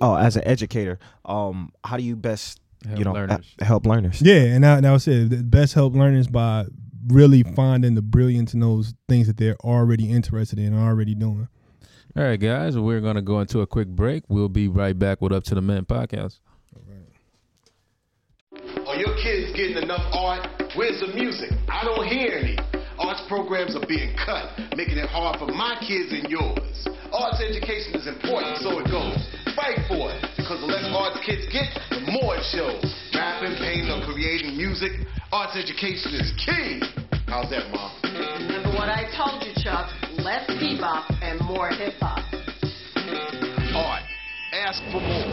[0.00, 3.54] Oh, as an educator, um, how do you best Help you know learners.
[3.60, 4.20] uh, help learners?
[4.20, 5.30] Yeah, and that, that was it.
[5.30, 6.66] The best help learners by
[7.08, 11.48] really finding the brilliance in those things that they're already interested in and already doing.
[12.16, 14.24] All right, guys, we're going to go into a quick break.
[14.28, 16.38] We'll be right back with Up to the Men podcast.
[18.86, 20.46] Are your kids getting enough art?
[20.76, 21.50] Where's the music?
[21.68, 22.56] I don't hear any.
[22.98, 26.86] Arts programs are being cut, making it hard for my kids and yours.
[27.12, 29.18] Arts education is important, so it goes.
[29.54, 32.82] Fight for it, because the less arts kids get, the more it shows.
[33.14, 34.90] Rapping, painting, or creating music,
[35.30, 36.82] arts education is key.
[37.26, 37.92] How's that, Mom?
[38.02, 39.90] Remember what I told you, Chuck.
[40.18, 42.18] Less bebop and more hip hop.
[43.74, 44.02] Art.
[44.52, 45.30] Ask for more.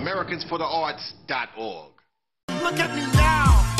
[0.00, 1.92] AmericansForTheArts.org.
[2.48, 3.71] Look at me now.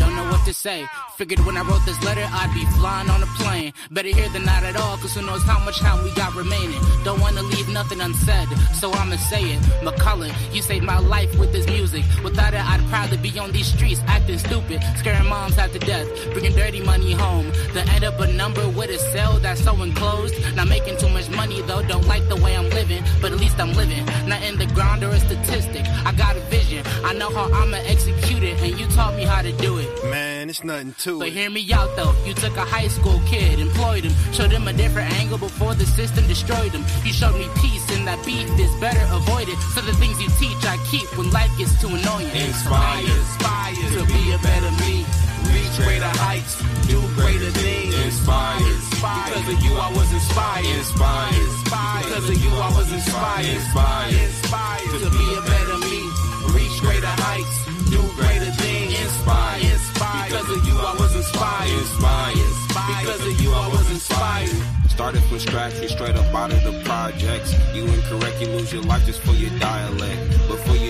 [0.00, 0.86] Don't know what to say.
[1.18, 3.74] Figured when I wrote this letter, I'd be flying on a plane.
[3.90, 6.80] Better here than not at all, cause who knows how much time we got remaining.
[7.04, 8.48] Don't wanna leave nothing unsaid,
[8.80, 9.60] so I'ma say it.
[9.84, 12.04] McCullough, you saved my life with this music.
[12.24, 16.08] Without it, I'd probably be on these streets acting stupid, scaring moms out to death,
[16.32, 17.52] bringing dirty money home.
[17.74, 20.34] Then end up a number with a cell that's so enclosed.
[20.56, 23.60] Not making too much money though, don't like the way I'm living, but at least
[23.60, 24.06] I'm living.
[24.26, 25.84] Not in the ground or a statistic.
[26.06, 29.42] I got a vision, I know how I'ma execute it, and you taught me how
[29.42, 29.89] to do it.
[30.04, 31.34] Man, it's nothing to But it.
[31.34, 34.72] hear me out though, you took a high school kid, employed him, showed him a
[34.72, 36.84] different angle before the system destroyed him.
[37.04, 39.56] You showed me peace and that beef is better avoided.
[39.74, 42.30] So the things you teach I keep when life gets too annoying.
[42.34, 43.04] Inspired.
[43.08, 45.04] inspired to be a better me.
[45.52, 46.56] Reach greater heights,
[46.88, 47.94] do greater things.
[48.04, 48.64] Inspired.
[49.00, 50.64] Because of you I was inspired.
[50.66, 52.04] Inspired.
[52.04, 53.46] Because of you I was inspired.
[53.46, 54.14] Inspired.
[54.14, 56.00] Inspired to be a better me.
[56.56, 57.56] Reach greater heights,
[57.90, 58.92] do greater things.
[59.00, 59.79] Inspired.
[60.50, 60.66] Inspired.
[60.66, 61.78] Because of you I was inspired.
[61.78, 63.00] Inspired.
[63.06, 64.90] Because of you I was inspired.
[64.90, 67.54] Started from scratch, you straight up out of the projects.
[67.72, 70.30] You incorrect, you lose your life just for your dialect.
[70.48, 70.89] Before you do it,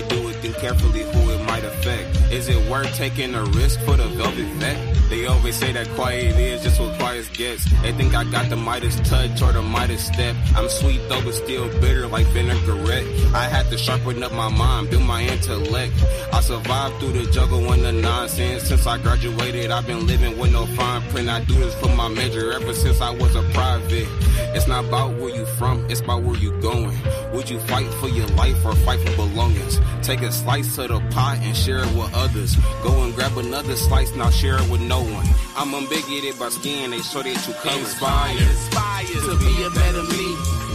[0.61, 2.31] carefully who it might affect.
[2.31, 4.77] Is it worth taking a risk for the velvet vet?
[5.09, 7.65] They always say that quiet is just what quiet gets.
[7.81, 10.35] They think I got the Midas touch or the Midas step.
[10.55, 13.05] I'm sweet though, but still bitter like vinaigrette.
[13.33, 15.93] I had to sharpen up my mind, build my intellect.
[16.31, 18.63] I survived through the juggle and the nonsense.
[18.63, 21.27] Since I graduated, I've been living with no fine print.
[21.27, 24.07] I do this for my major ever since I was a private.
[24.55, 26.97] It's not about where you from, it's about where you going.
[27.33, 29.79] Would you fight for your life or fight for belongings?
[30.03, 32.57] Take a slice of the pie and share it with others.
[32.83, 35.25] Go and grab another slice, now share it with no one.
[35.55, 40.03] I'm unbigoted by skin, they show that you come Inspired, inspired to be a better
[40.03, 40.27] me.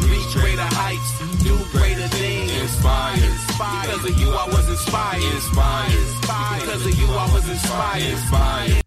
[0.09, 1.11] Reach greater heights,
[1.45, 2.53] do greater things.
[2.63, 3.21] Inspired.
[3.21, 5.23] Because of you, I was inspired.
[5.23, 5.93] Inspired.
[5.93, 6.61] Inspired.
[6.61, 8.03] Because of you, I was inspired.
[8.03, 8.86] Inspired.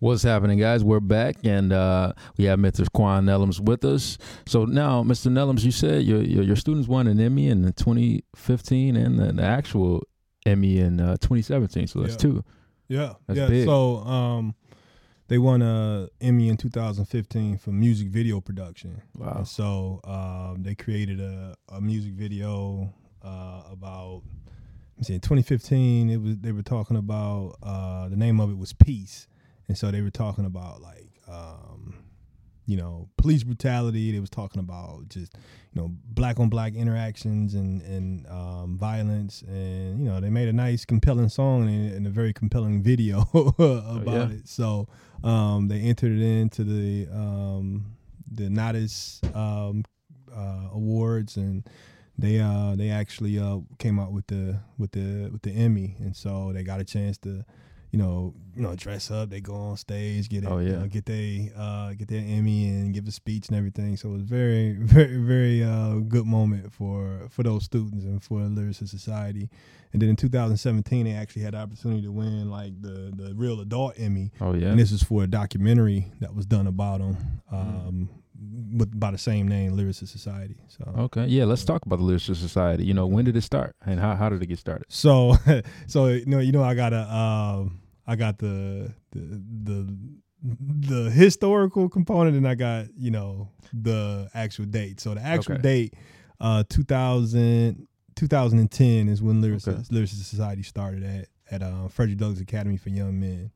[0.00, 0.84] What's happening, guys?
[0.84, 2.86] We're back, and uh, we have Mr.
[2.92, 4.16] Quan Neloms with us.
[4.46, 5.30] So now, Mr.
[5.30, 9.42] Neloms, you said your your, your students won an Emmy in 2015 and the, the
[9.42, 10.04] actual
[10.46, 11.88] Emmy in uh, 2017.
[11.88, 12.16] So that's Yeah.
[12.18, 12.44] two.
[12.86, 13.48] Yeah, That's yeah.
[13.48, 13.66] big.
[13.66, 14.54] So um,
[15.26, 19.02] they won a Emmy in 2015 for music video production.
[19.16, 19.34] Wow.
[19.38, 24.22] And so um, they created a, a music video uh, about.
[24.96, 25.14] Let me see.
[25.14, 29.27] In 2015, it was they were talking about uh, the name of it was Peace,
[29.68, 31.10] and so they were talking about like.
[31.28, 31.94] Um,
[32.68, 34.12] you know, police brutality.
[34.12, 35.34] They was talking about just,
[35.72, 40.48] you know, black on black interactions and and um, violence, and you know, they made
[40.48, 44.28] a nice, compelling song and, and a very compelling video about yeah.
[44.28, 44.48] it.
[44.48, 44.86] So
[45.24, 47.96] um, they entered it into the um,
[48.30, 49.82] the Nodys um,
[50.30, 51.66] uh, awards, and
[52.18, 56.14] they uh, they actually uh, came out with the with the with the Emmy, and
[56.14, 57.46] so they got a chance to.
[57.90, 59.30] You know, you know, dress up.
[59.30, 62.68] They go on stage, get it, Oh, you know, get they uh, get their Emmy
[62.68, 63.96] and give a speech and everything.
[63.96, 68.40] So it was very, very, very uh, good moment for for those students and for
[68.40, 69.48] Lyricist Society.
[69.92, 73.60] And then in 2017, they actually had the opportunity to win like the the real
[73.60, 74.32] adult Emmy.
[74.40, 74.68] Oh yeah.
[74.68, 77.16] And this is for a documentary that was done about them
[77.50, 78.08] um,
[78.40, 80.56] with by the same name, Lyricist Society.
[80.68, 81.44] So Okay, yeah.
[81.44, 82.84] Let's talk about the Lyricist Society.
[82.84, 84.86] You know, when did it start, and how how did it get started?
[84.88, 85.36] So,
[85.86, 89.96] so you know, you know, I got a, um, I got the, the the
[90.44, 95.00] the historical component, and I got you know the actual date.
[95.00, 95.62] So the actual Okay.
[95.62, 95.94] date,
[96.40, 99.82] uh, 2000, 2010 is when Lyricist, Okay.
[99.94, 103.50] Lyricist Society started at at uh, Frederick Douglass Academy for Young Men.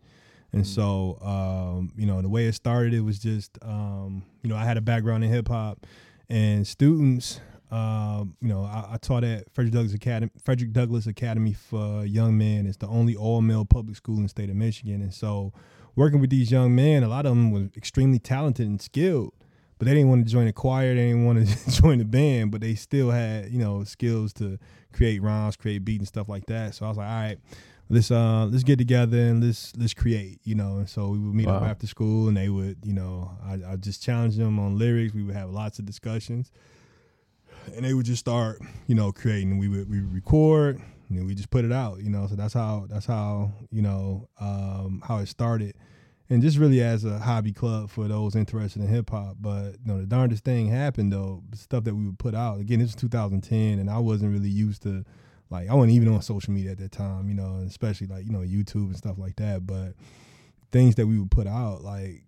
[0.52, 4.56] And so, um, you know, the way it started, it was just, um, you know,
[4.56, 5.86] I had a background in hip hop,
[6.28, 10.30] and students, um, you know, I, I taught at Frederick Douglass Academy.
[10.44, 12.66] Frederick Douglass Academy for Young Men.
[12.66, 15.54] It's the only all male public school in the state of Michigan, and so
[15.96, 19.32] working with these young men, a lot of them were extremely talented and skilled,
[19.78, 22.50] but they didn't want to join a choir, they didn't want to join the band,
[22.50, 24.58] but they still had, you know, skills to
[24.92, 26.74] create rhymes, create beats and stuff like that.
[26.74, 27.38] So I was like, all right,
[27.92, 30.78] let's uh let's get together and let's let's create, you know.
[30.78, 33.76] And so we would meet up after school and they would, you know, I I
[33.76, 35.14] just challenge them on lyrics.
[35.14, 36.50] We would have lots of discussions.
[37.76, 39.58] And they would just start, you know, creating.
[39.58, 42.26] We would we would record and we just put it out, you know.
[42.26, 45.74] So that's how that's how, you know, um how it started.
[46.30, 49.36] And just really as a hobby club for those interested in hip hop.
[49.38, 52.58] But you know, the darndest thing happened though, the stuff that we would put out.
[52.58, 55.04] Again, this was 2010 and I wasn't really used to
[55.52, 58.32] like I wasn't even on social media at that time, you know, especially like, you
[58.32, 59.66] know, YouTube and stuff like that.
[59.66, 59.94] But
[60.72, 62.24] things that we would put out, like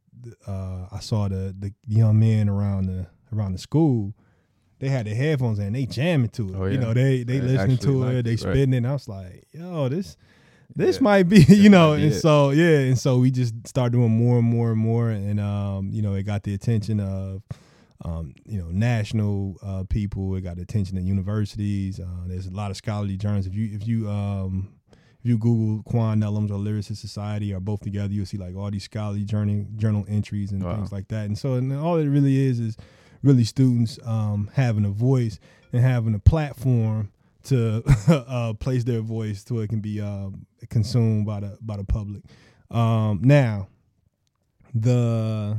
[0.46, 4.14] uh I saw the the young men around the around the school,
[4.78, 6.54] they had their headphones and they jamming to it.
[6.56, 8.56] Oh, You know, they they They listening to it, it, they right.
[8.58, 10.16] it, and I was like, yo, this
[10.76, 11.02] this Yeah.
[11.02, 12.20] might be, you know, and it.
[12.20, 15.90] so yeah, and so we just started doing more and more and more, and um,
[15.92, 17.42] you know, it got the attention of,
[18.02, 20.34] um, you know, national uh, people.
[20.36, 22.00] It got attention of universities.
[22.00, 23.46] Uh, there's a lot of scholarly journals.
[23.46, 27.80] If you if you um, if you Google Quan Neloms or Lyricist Society or both
[27.80, 30.76] together, you'll see like all these scholarly journal journal entries and Wow.
[30.76, 31.26] things like that.
[31.26, 32.76] And so, and all it really is is
[33.22, 35.38] really students um, having a voice
[35.72, 37.10] and having a platform
[37.44, 41.84] to uh, place their voice so it can be um, consumed by the by the
[41.84, 42.22] public.
[42.70, 43.68] Um, now,
[44.74, 45.58] the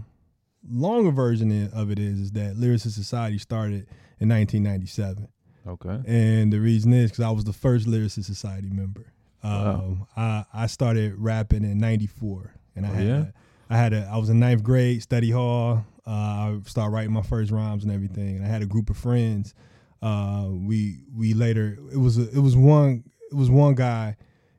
[0.69, 3.87] longer version of it is, is that Lyricist Society started
[4.19, 5.27] in 1997.
[5.67, 5.99] Okay.
[6.07, 9.05] And the reason is because I was the first Lyricist Society member.
[9.43, 13.25] Um, I, I started rapping in '94, and I Oh, had yeah?
[13.69, 15.85] I had a I was in ninth grade study hall.
[16.05, 18.97] Uh, I started writing my first rhymes and everything, and I had a group of
[18.97, 19.53] friends.
[20.01, 24.17] Uh, we we later it was a, it was one it was one guy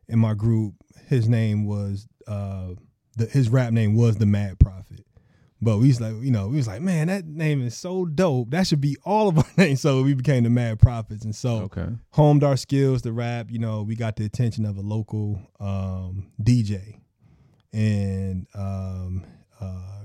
[0.09, 0.75] in my group.
[1.09, 2.71] His name was uh,
[3.17, 5.05] the his rap name was the Mad Prophet.
[5.61, 8.51] But we was like, you know, we was like, man, that name is so dope.
[8.51, 9.81] That should be all of our names.
[9.81, 11.87] So we became the Mad Prophets, and so Okay.
[12.11, 13.51] honed our skills to rap.
[13.51, 17.01] You know, we got the attention of a local um, DJ
[17.73, 19.25] and um,
[19.61, 20.03] uh,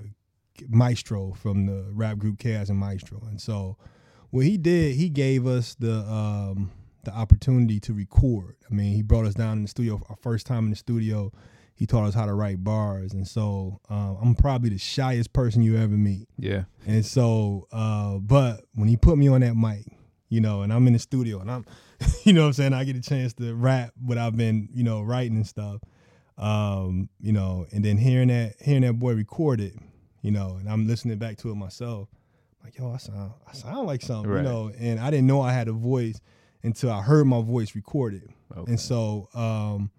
[0.70, 3.28] Maestro from the rap group Kaos and Mistro.
[3.28, 3.78] And so,
[4.30, 6.72] what he did, he gave us the um,
[7.04, 8.56] the opportunity to record.
[8.70, 10.76] I mean, he brought us down in the studio for our first time in the
[10.76, 11.32] studio.
[11.76, 15.64] He taught us how to write bars, and so um, I'm probably the shyest person
[15.64, 16.28] you ever meet.
[16.38, 16.66] Yeah.
[16.86, 19.88] And so, uh, but when he put me on that mic,
[20.30, 21.66] you know, and I'm in the studio and I'm,
[22.24, 24.84] you know what I'm saying, I get a chance to rap what I've been, you
[24.84, 25.82] know, writing and stuff.
[26.38, 29.74] Um, you know, and then hearing that, hearing that boy record it,
[30.22, 32.10] you know, and I'm listening back to it myself,
[32.64, 34.44] like, yo, I sound, I sound like something, Right.
[34.44, 36.20] you know, and I didn't know I had a voice
[36.64, 38.30] until I heard my voice recorded.
[38.56, 38.72] Okay.
[38.72, 39.90] And so, um,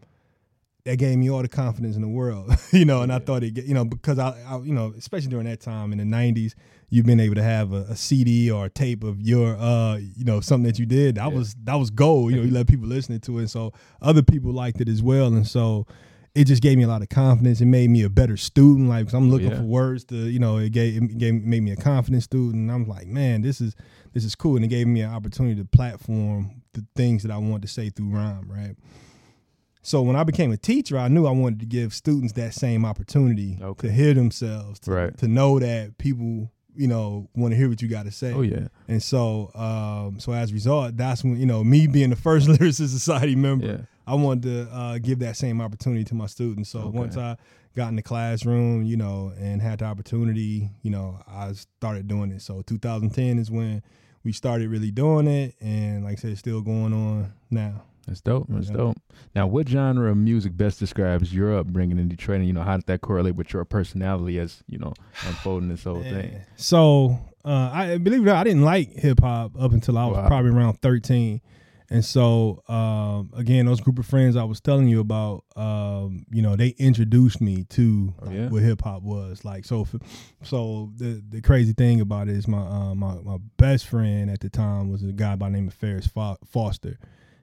[0.84, 3.02] that gave me all the confidence in the world, you know.
[3.02, 5.92] And I thought it, you know, because I, I, you know, especially during that time
[5.92, 6.54] in the '90s,
[6.90, 10.24] you've been able to have a, a CD or a tape of your, uh, you
[10.24, 11.14] know, something that you did.
[11.16, 11.36] That Yeah.
[11.38, 12.32] was that was gold.
[12.32, 15.26] You know, you let people listening to it, so other people liked it as well.
[15.28, 15.86] And so
[16.34, 17.60] it just gave me a lot of confidence.
[17.60, 18.88] It made me a better student.
[18.88, 19.58] Like 'cause I'm looking Yeah.
[19.58, 22.54] for words to, you know, it gave it gave made me a confident student.
[22.56, 23.76] And I'm like, man, this is
[24.14, 24.56] this is cool.
[24.56, 27.90] And it gave me an opportunity to platform the things that I wanted to say
[27.90, 28.74] through rhyme, right?
[29.82, 32.84] So when I became a teacher, I knew I wanted to give students that same
[32.84, 33.88] opportunity Okay.
[33.88, 35.18] to hear themselves, to, Right.
[35.18, 38.32] to know that people, you know, want to hear what you got to say.
[38.32, 38.68] Oh yeah.
[38.88, 42.46] And so, um, so as a result, that's when you know me being the first
[42.48, 43.76] Lyricist Society member, Yeah.
[44.06, 46.70] I wanted to uh, give that same opportunity to my students.
[46.70, 46.98] So Okay.
[46.98, 47.36] once I
[47.74, 52.30] got in the classroom, you know, and had the opportunity, you know, I started doing
[52.30, 52.42] it.
[52.42, 53.82] So 2010 is when
[54.24, 57.82] we started really doing it, and like I said, it's still going on now.
[58.06, 58.46] That's dope.
[58.48, 58.76] That's Yeah.
[58.76, 58.96] dope.
[59.34, 62.76] Now, what genre of music best describes your upbringing in Detroit, and you know how
[62.76, 64.92] did that correlate with your personality as you know
[65.26, 66.36] unfolding this whole thing?
[66.56, 70.06] So uh, I believe it or not, I didn't like hip hop up until I
[70.06, 70.26] was Wow.
[70.28, 71.40] probably around thirteen,
[71.90, 76.40] And so, um, again, those group of friends I was telling you about, um, you
[76.40, 78.48] know, they introduced me to Oh, yeah?
[78.48, 79.64] what hip hop was like.
[79.66, 79.86] So,
[80.42, 84.40] so the the crazy thing about it is my uh, my my best friend at
[84.40, 86.98] the time was a guy by the name of Ferris Fo- Foster.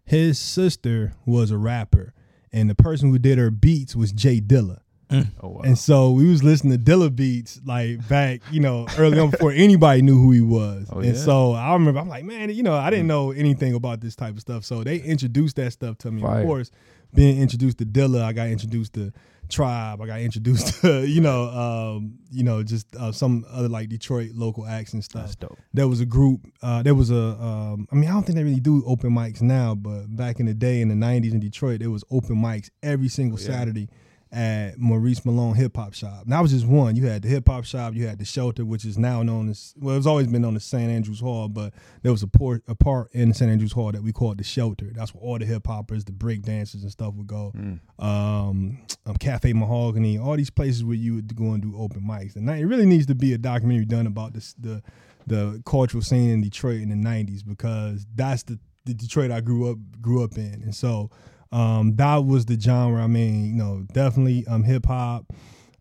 [0.10, 2.16] His sister was a rapper,
[2.52, 4.80] and the person who did her beats was J Dilla.
[5.12, 5.28] Mm.
[5.40, 5.62] Oh wow.
[5.62, 9.52] And so we was listening to Dilla beats like back, you know, early on before
[9.52, 10.88] anybody knew who he was.
[10.92, 11.22] Oh, and yeah?
[11.22, 13.10] so I remember I'm like, man, you know, I didn't mm.
[13.10, 14.66] know anything about this type of stuff.
[14.66, 16.24] So they introduced that stuff to me.
[16.24, 16.40] Fire.
[16.40, 16.72] Of course,
[17.14, 19.14] being introduced to Dilla, I got introduced to
[19.50, 20.02] Tribe.
[20.02, 24.32] I got introduced to, you know, um, you know, just uh, some other like Detroit
[24.34, 25.24] local acts and stuff.
[25.24, 25.58] That's dope.
[25.74, 26.42] There was a group.
[26.62, 27.18] Uh, there was a.
[27.18, 30.46] Um, I mean, I don't think they really do open mics now, but back in
[30.46, 33.90] the day in the '90s in Detroit, there was open mics every single Saturday
[34.32, 36.24] at Maurice Malone Hip Hop Shop.
[36.24, 36.96] And that was just one.
[36.96, 39.74] You had the Hip Hop Shop, you had the Shelter, which is now known as
[39.78, 39.98] well.
[39.98, 40.90] It's always been known as St.
[40.90, 41.74] Andrews Hall, but
[42.04, 43.50] there was a port a part in St.
[43.52, 44.92] Andrews Hall that we called the Shelter.
[44.94, 47.52] That's where all the hip hoppers, the break dancers, and stuff would go.
[47.98, 52.36] Um, um, Cafe Mahogany, all these places where you would go and do open mics.
[52.36, 54.82] And it really needs to be a documentary done about this the
[55.28, 59.72] the cultural scene in Detroit in the '90s because that's the the Detroit I grew
[59.72, 61.10] up grew up in, and so
[61.52, 63.04] um, that was the genre.
[63.04, 65.26] I mean, you know, definitely um, hip hop.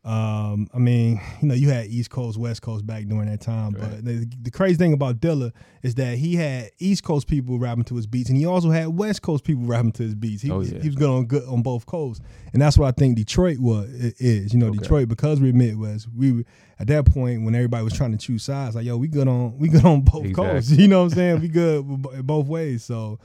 [0.05, 3.73] Um, I mean, you know, you had East Coast, West Coast back during that time,
[3.73, 5.53] but the, the crazy thing about Dilla
[5.83, 8.87] is that he had East Coast people rapping to his beats, and he also had
[8.89, 10.41] West Coast people rapping to his beats.
[10.41, 10.79] He, Oh, was, yeah.
[10.81, 13.87] he was good on good on both coasts, and that's what I think Detroit was
[13.91, 14.55] is.
[14.55, 14.79] You know, Okay.
[14.79, 16.09] Detroit because we're Midwest.
[16.17, 16.45] We were-
[16.81, 19.59] at that point when everybody was trying to choose sides, like yo, we good on
[19.59, 20.35] we good on both Exactly.
[20.55, 20.71] coasts.
[20.71, 21.41] You know what I'm saying?
[21.41, 21.85] We good
[22.25, 22.85] both ways.
[22.85, 23.19] So,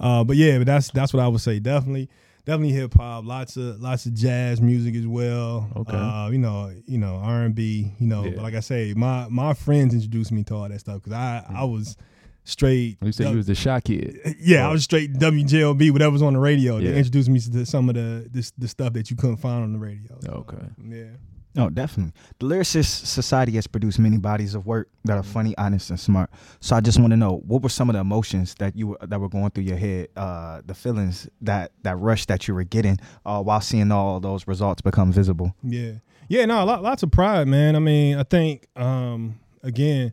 [0.00, 1.58] uh, but yeah, but that's that's what I would say.
[1.60, 2.08] Definitely,
[2.46, 3.24] definitely hip hop.
[3.24, 5.68] Lots of lots of jazz music as well.
[5.76, 5.96] Okay.
[5.96, 7.92] Uh, you know, you know R and B.
[7.98, 8.30] You know, Yeah.
[8.36, 11.44] but like I say, my my friends introduced me to all that stuff because I
[11.48, 11.96] I was
[12.44, 12.96] straight.
[13.02, 14.18] you said you was the shy kid.
[14.40, 16.78] yeah, I was straight WJLB, whatever was on the radio.
[16.78, 16.92] Yeah.
[16.92, 19.72] They introduced me to some of the this the stuff that you couldn't find on
[19.74, 20.18] the radio.
[20.26, 20.56] Okay.
[20.88, 21.04] Yeah.
[21.54, 22.12] No, definitely.
[22.38, 26.30] The Lyricist Society has produced many bodies of work that are funny, honest, and smart.
[26.60, 28.98] So I just want to know what were some of the emotions that you were,
[29.02, 32.62] that were going through your head, uh, the feelings that that rush that you were
[32.64, 35.54] getting uh, while seeing all those results become visible.
[35.64, 35.94] Yeah,
[36.28, 37.74] yeah, no, lot, lots of pride, man.
[37.74, 40.12] I mean, I think um, again,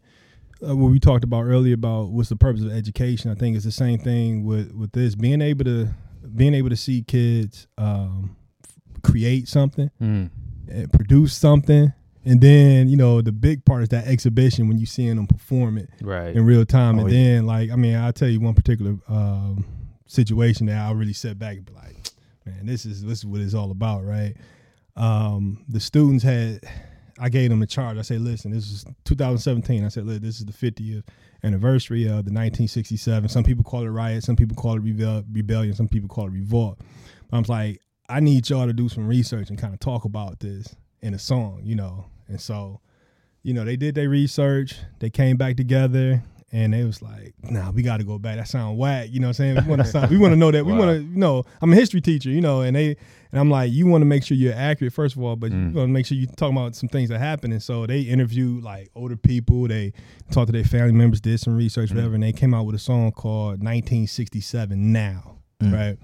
[0.68, 3.30] uh, what we talked about earlier about what's the purpose of education.
[3.30, 5.90] I think it's the same thing with with this being able to
[6.36, 8.36] being able to see kids um,
[9.04, 10.32] create something, Mm.
[10.70, 11.94] And produce something,
[12.26, 15.78] and then you know the big part is that exhibition when you seeing them perform
[15.78, 16.36] it Right.
[16.36, 16.98] in real time.
[17.00, 17.24] Oh, and yeah.
[17.24, 19.66] then, like, I mean, I'll tell you one particular um,
[20.08, 21.96] situation that I really set back and be like,
[22.46, 24.36] man, this is this is what it's all about, right?
[24.96, 26.62] Um, the students had,
[27.20, 27.98] I gave them a charge.
[27.98, 29.86] I said, listen, this is 2017.
[29.86, 31.04] I said, look, this is the 50th
[31.44, 33.30] anniversary of the 1967.
[33.30, 36.32] Some people call it riot, some people call it rebel- rebellion, some people call it
[36.32, 36.80] revolt.
[37.30, 40.06] But I was like, I need y'all to do some research and kind of talk
[40.06, 42.06] about this in a song, you know.
[42.28, 42.80] And so,
[43.44, 44.76] you know, they did their research.
[45.00, 48.38] They came back together and they was like, nah, we got to go back.
[48.38, 49.10] That sound whack.
[49.12, 49.56] You know what I'm saying?
[49.66, 50.66] We want to sound, we want to know that.
[50.66, 50.86] We Wow.
[50.86, 52.96] to, you know, I'm a history teacher, you know, and they,
[53.32, 55.58] and I'm like, you want to make sure you're accurate, first of all, but you
[55.58, 55.74] Mm.
[55.74, 57.52] want to make sure you're talking about some things that happened.
[57.52, 59.68] And so they interviewed like older people.
[59.68, 59.92] They
[60.32, 62.80] talked to their family members, did some research, whatever, and they came out with a
[62.80, 65.98] song called 1967 Now, right?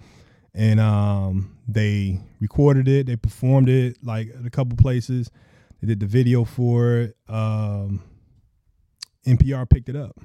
[0.53, 5.31] And um, they recorded it, they performed it like a couple places.
[5.81, 7.17] They did the video for it.
[7.27, 8.03] Um,
[9.25, 10.19] NPR picked it up,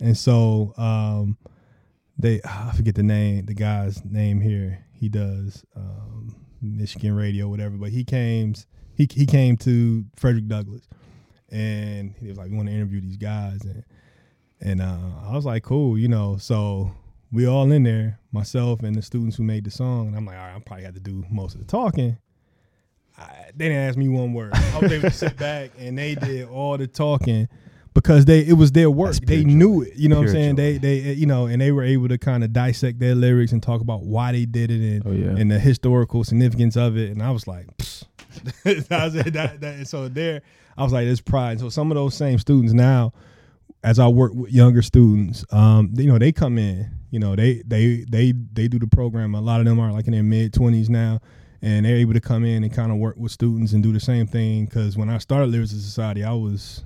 [0.00, 1.38] and so um,
[2.18, 4.84] they I forget the name, the guy's name here.
[4.92, 7.76] He does um, Michigan radio, whatever.
[7.76, 8.54] But he came,
[8.94, 10.88] he he came to Frederick Douglass,
[11.50, 13.84] and he was like, "We want to interview these guys," and
[14.60, 16.36] and uh, I was like, "Cool," you know.
[16.36, 16.92] So
[17.32, 20.36] we all in there, myself and the students who made the song, and I'm like,
[20.36, 22.18] "All right, I probably have to do most of the talking."
[23.18, 24.52] I, they didn't ask me one word.
[24.54, 27.48] I was able to sit back and they did all the talking
[27.94, 29.16] because they it was their work.
[29.16, 29.94] They knew it.
[29.96, 30.56] You know what I'm saying?
[30.56, 33.62] They they you know, and they were able to kind of dissect their lyrics and
[33.62, 35.38] talk about why they did it and Oh, yeah.
[35.40, 37.10] and the historical significance of it.
[37.10, 37.66] And I was like.
[38.64, 40.40] I was, that, that, so there,
[40.78, 41.60] I was like, there's pride.
[41.60, 43.12] So some of those same students now,
[43.82, 47.62] as I work with younger students, um, you know, they come in, you know, they
[47.66, 49.34] they they they do the program.
[49.34, 51.20] A lot of them are like in their mid twenties now,
[51.60, 54.00] and they're able to come in and kind of work with students and do the
[54.00, 54.66] same thing.
[54.66, 56.84] Because when I started Lyrics Society, I was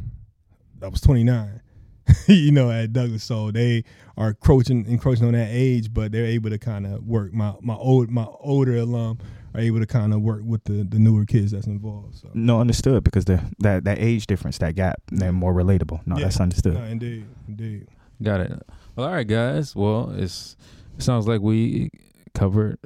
[0.82, 1.60] I was 29,
[2.28, 3.24] you know, at Douglass.
[3.24, 3.84] So they
[4.16, 7.34] are encroaching encroaching on that age, but they're able to kind of work.
[7.34, 9.18] My my old my older alum
[9.56, 12.16] are able to kind of work with the the newer kids that's involved.
[12.16, 16.00] So No, understood because the that that age difference, that gap, they're more relatable.
[16.06, 16.24] No, Yeah.
[16.24, 16.74] that's understood.
[16.74, 17.86] no, indeed, indeed.
[18.22, 18.50] Got it.
[18.94, 19.74] Well, all right, guys.
[19.76, 20.56] Well, it's
[20.98, 21.90] Sounds like we
[22.34, 22.78] covered.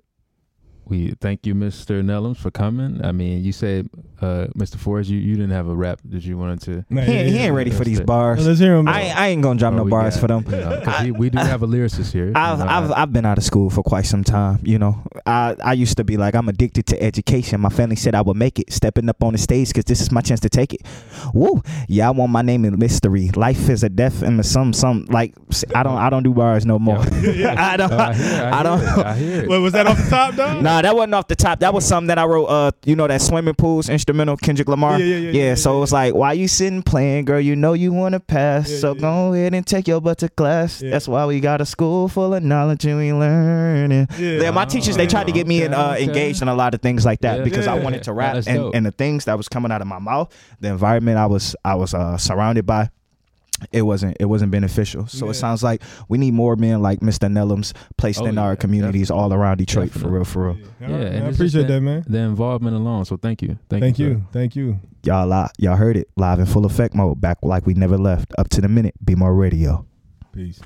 [0.84, 2.02] We thank you, Mr.
[2.02, 3.04] Neloms, for coming.
[3.04, 3.88] I mean, you said,
[4.22, 4.76] uh, Mr.
[4.76, 6.84] Forrest, you, you didn't have a rap that you wanted to.
[6.90, 8.06] Man, He, ain't- he ain't ready for these That's it.
[8.06, 8.46] bars.
[8.46, 8.88] Let's hear him.
[8.88, 10.44] I ain't, I ain't gonna drop Oh, no we bars got- for them.
[10.46, 12.32] you know, 'cause we, we do have a lyricist here.
[12.34, 14.58] I've, you know, I've I've been out of school for quite some time.
[14.62, 17.60] You know, I I used to be like I'm addicted to education.
[17.60, 20.10] My family said I would make it, stepping up on the stage because this is
[20.10, 20.82] my chance to take it.
[21.34, 23.30] Woo, yeah, I want my name in mystery.
[23.36, 25.34] Life is a death and some some like
[25.74, 26.98] I don't I don't do bars no more.
[27.00, 28.80] I don't I hear, I, I don't.
[28.80, 29.48] Hear, it, I hear it.
[29.48, 30.62] Wait, was that off the top, dog?
[30.62, 31.60] Nah, that wasn't off the top.
[31.60, 32.46] That was something that I wrote.
[32.46, 34.98] Uh, you know that swimming pools instrumental, Kendrick Lamar.
[34.98, 37.40] Yeah, yeah, yeah, yeah, so yeah, it was like, why you sitting playing, girl?
[37.40, 38.70] You know you wanna pass.
[38.70, 40.82] Yeah, so yeah, go ahead and take your butt to class.
[40.82, 40.90] Yeah.
[40.90, 44.08] That's why we got a school full of knowledge and we learning.
[44.18, 44.42] Yeah.
[44.42, 46.04] Yeah, my teachers they tried to get me in, uh, Okay, okay.
[46.04, 47.44] engaged in a lot of things like that Yeah.
[47.44, 47.84] because I Yeah.
[47.84, 49.98] wanted to Yeah, rap that's and, and the things that was coming out of my
[49.98, 52.90] mouth, the environment I was I was uh, surrounded by.
[53.72, 54.16] It wasn't.
[54.20, 55.06] It wasn't beneficial.
[55.06, 55.30] So Yeah.
[55.32, 57.30] it sounds like we need more men like Mr.
[57.30, 59.90] Neloms placed Oh, in yeah, our communities all around Detroit.
[59.90, 60.56] For real, for real.
[60.56, 62.04] Yeah, Yeah, all right, and I appreciate that, man.
[62.08, 63.04] The involvement alone.
[63.04, 63.58] So thank you.
[63.68, 64.06] Thank, Thank you.
[64.08, 64.24] you.
[64.32, 64.78] Thank you.
[65.04, 67.20] Y'all, li- y'all heard it live in full effect mode.
[67.20, 68.32] Back like we never left.
[68.38, 68.94] Up to the minute.
[69.04, 69.84] Be more radio.
[70.32, 70.60] Peace.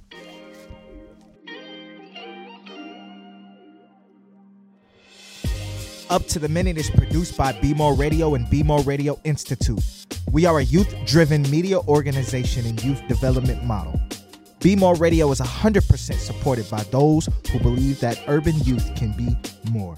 [6.10, 9.82] Up to the Minute is produced by Be More Radio and Be More Radio Institute.
[10.32, 13.98] We are a youth driven media organization and youth development model.
[14.60, 19.34] Be More Radio is 100% supported by those who believe that urban youth can be
[19.70, 19.96] more.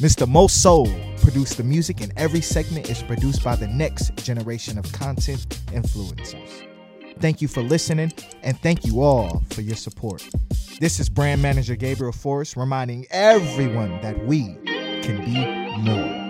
[0.00, 0.26] Mr.
[0.26, 0.88] Mo Soul
[1.18, 6.66] produced the music, and every segment is produced by the next generation of content influencers.
[7.20, 10.26] Thank you for listening, and thank you all for your support.
[10.80, 14.56] This is brand manager Gabriel Forrest reminding everyone that we
[15.02, 15.46] can be
[15.90, 16.23] more.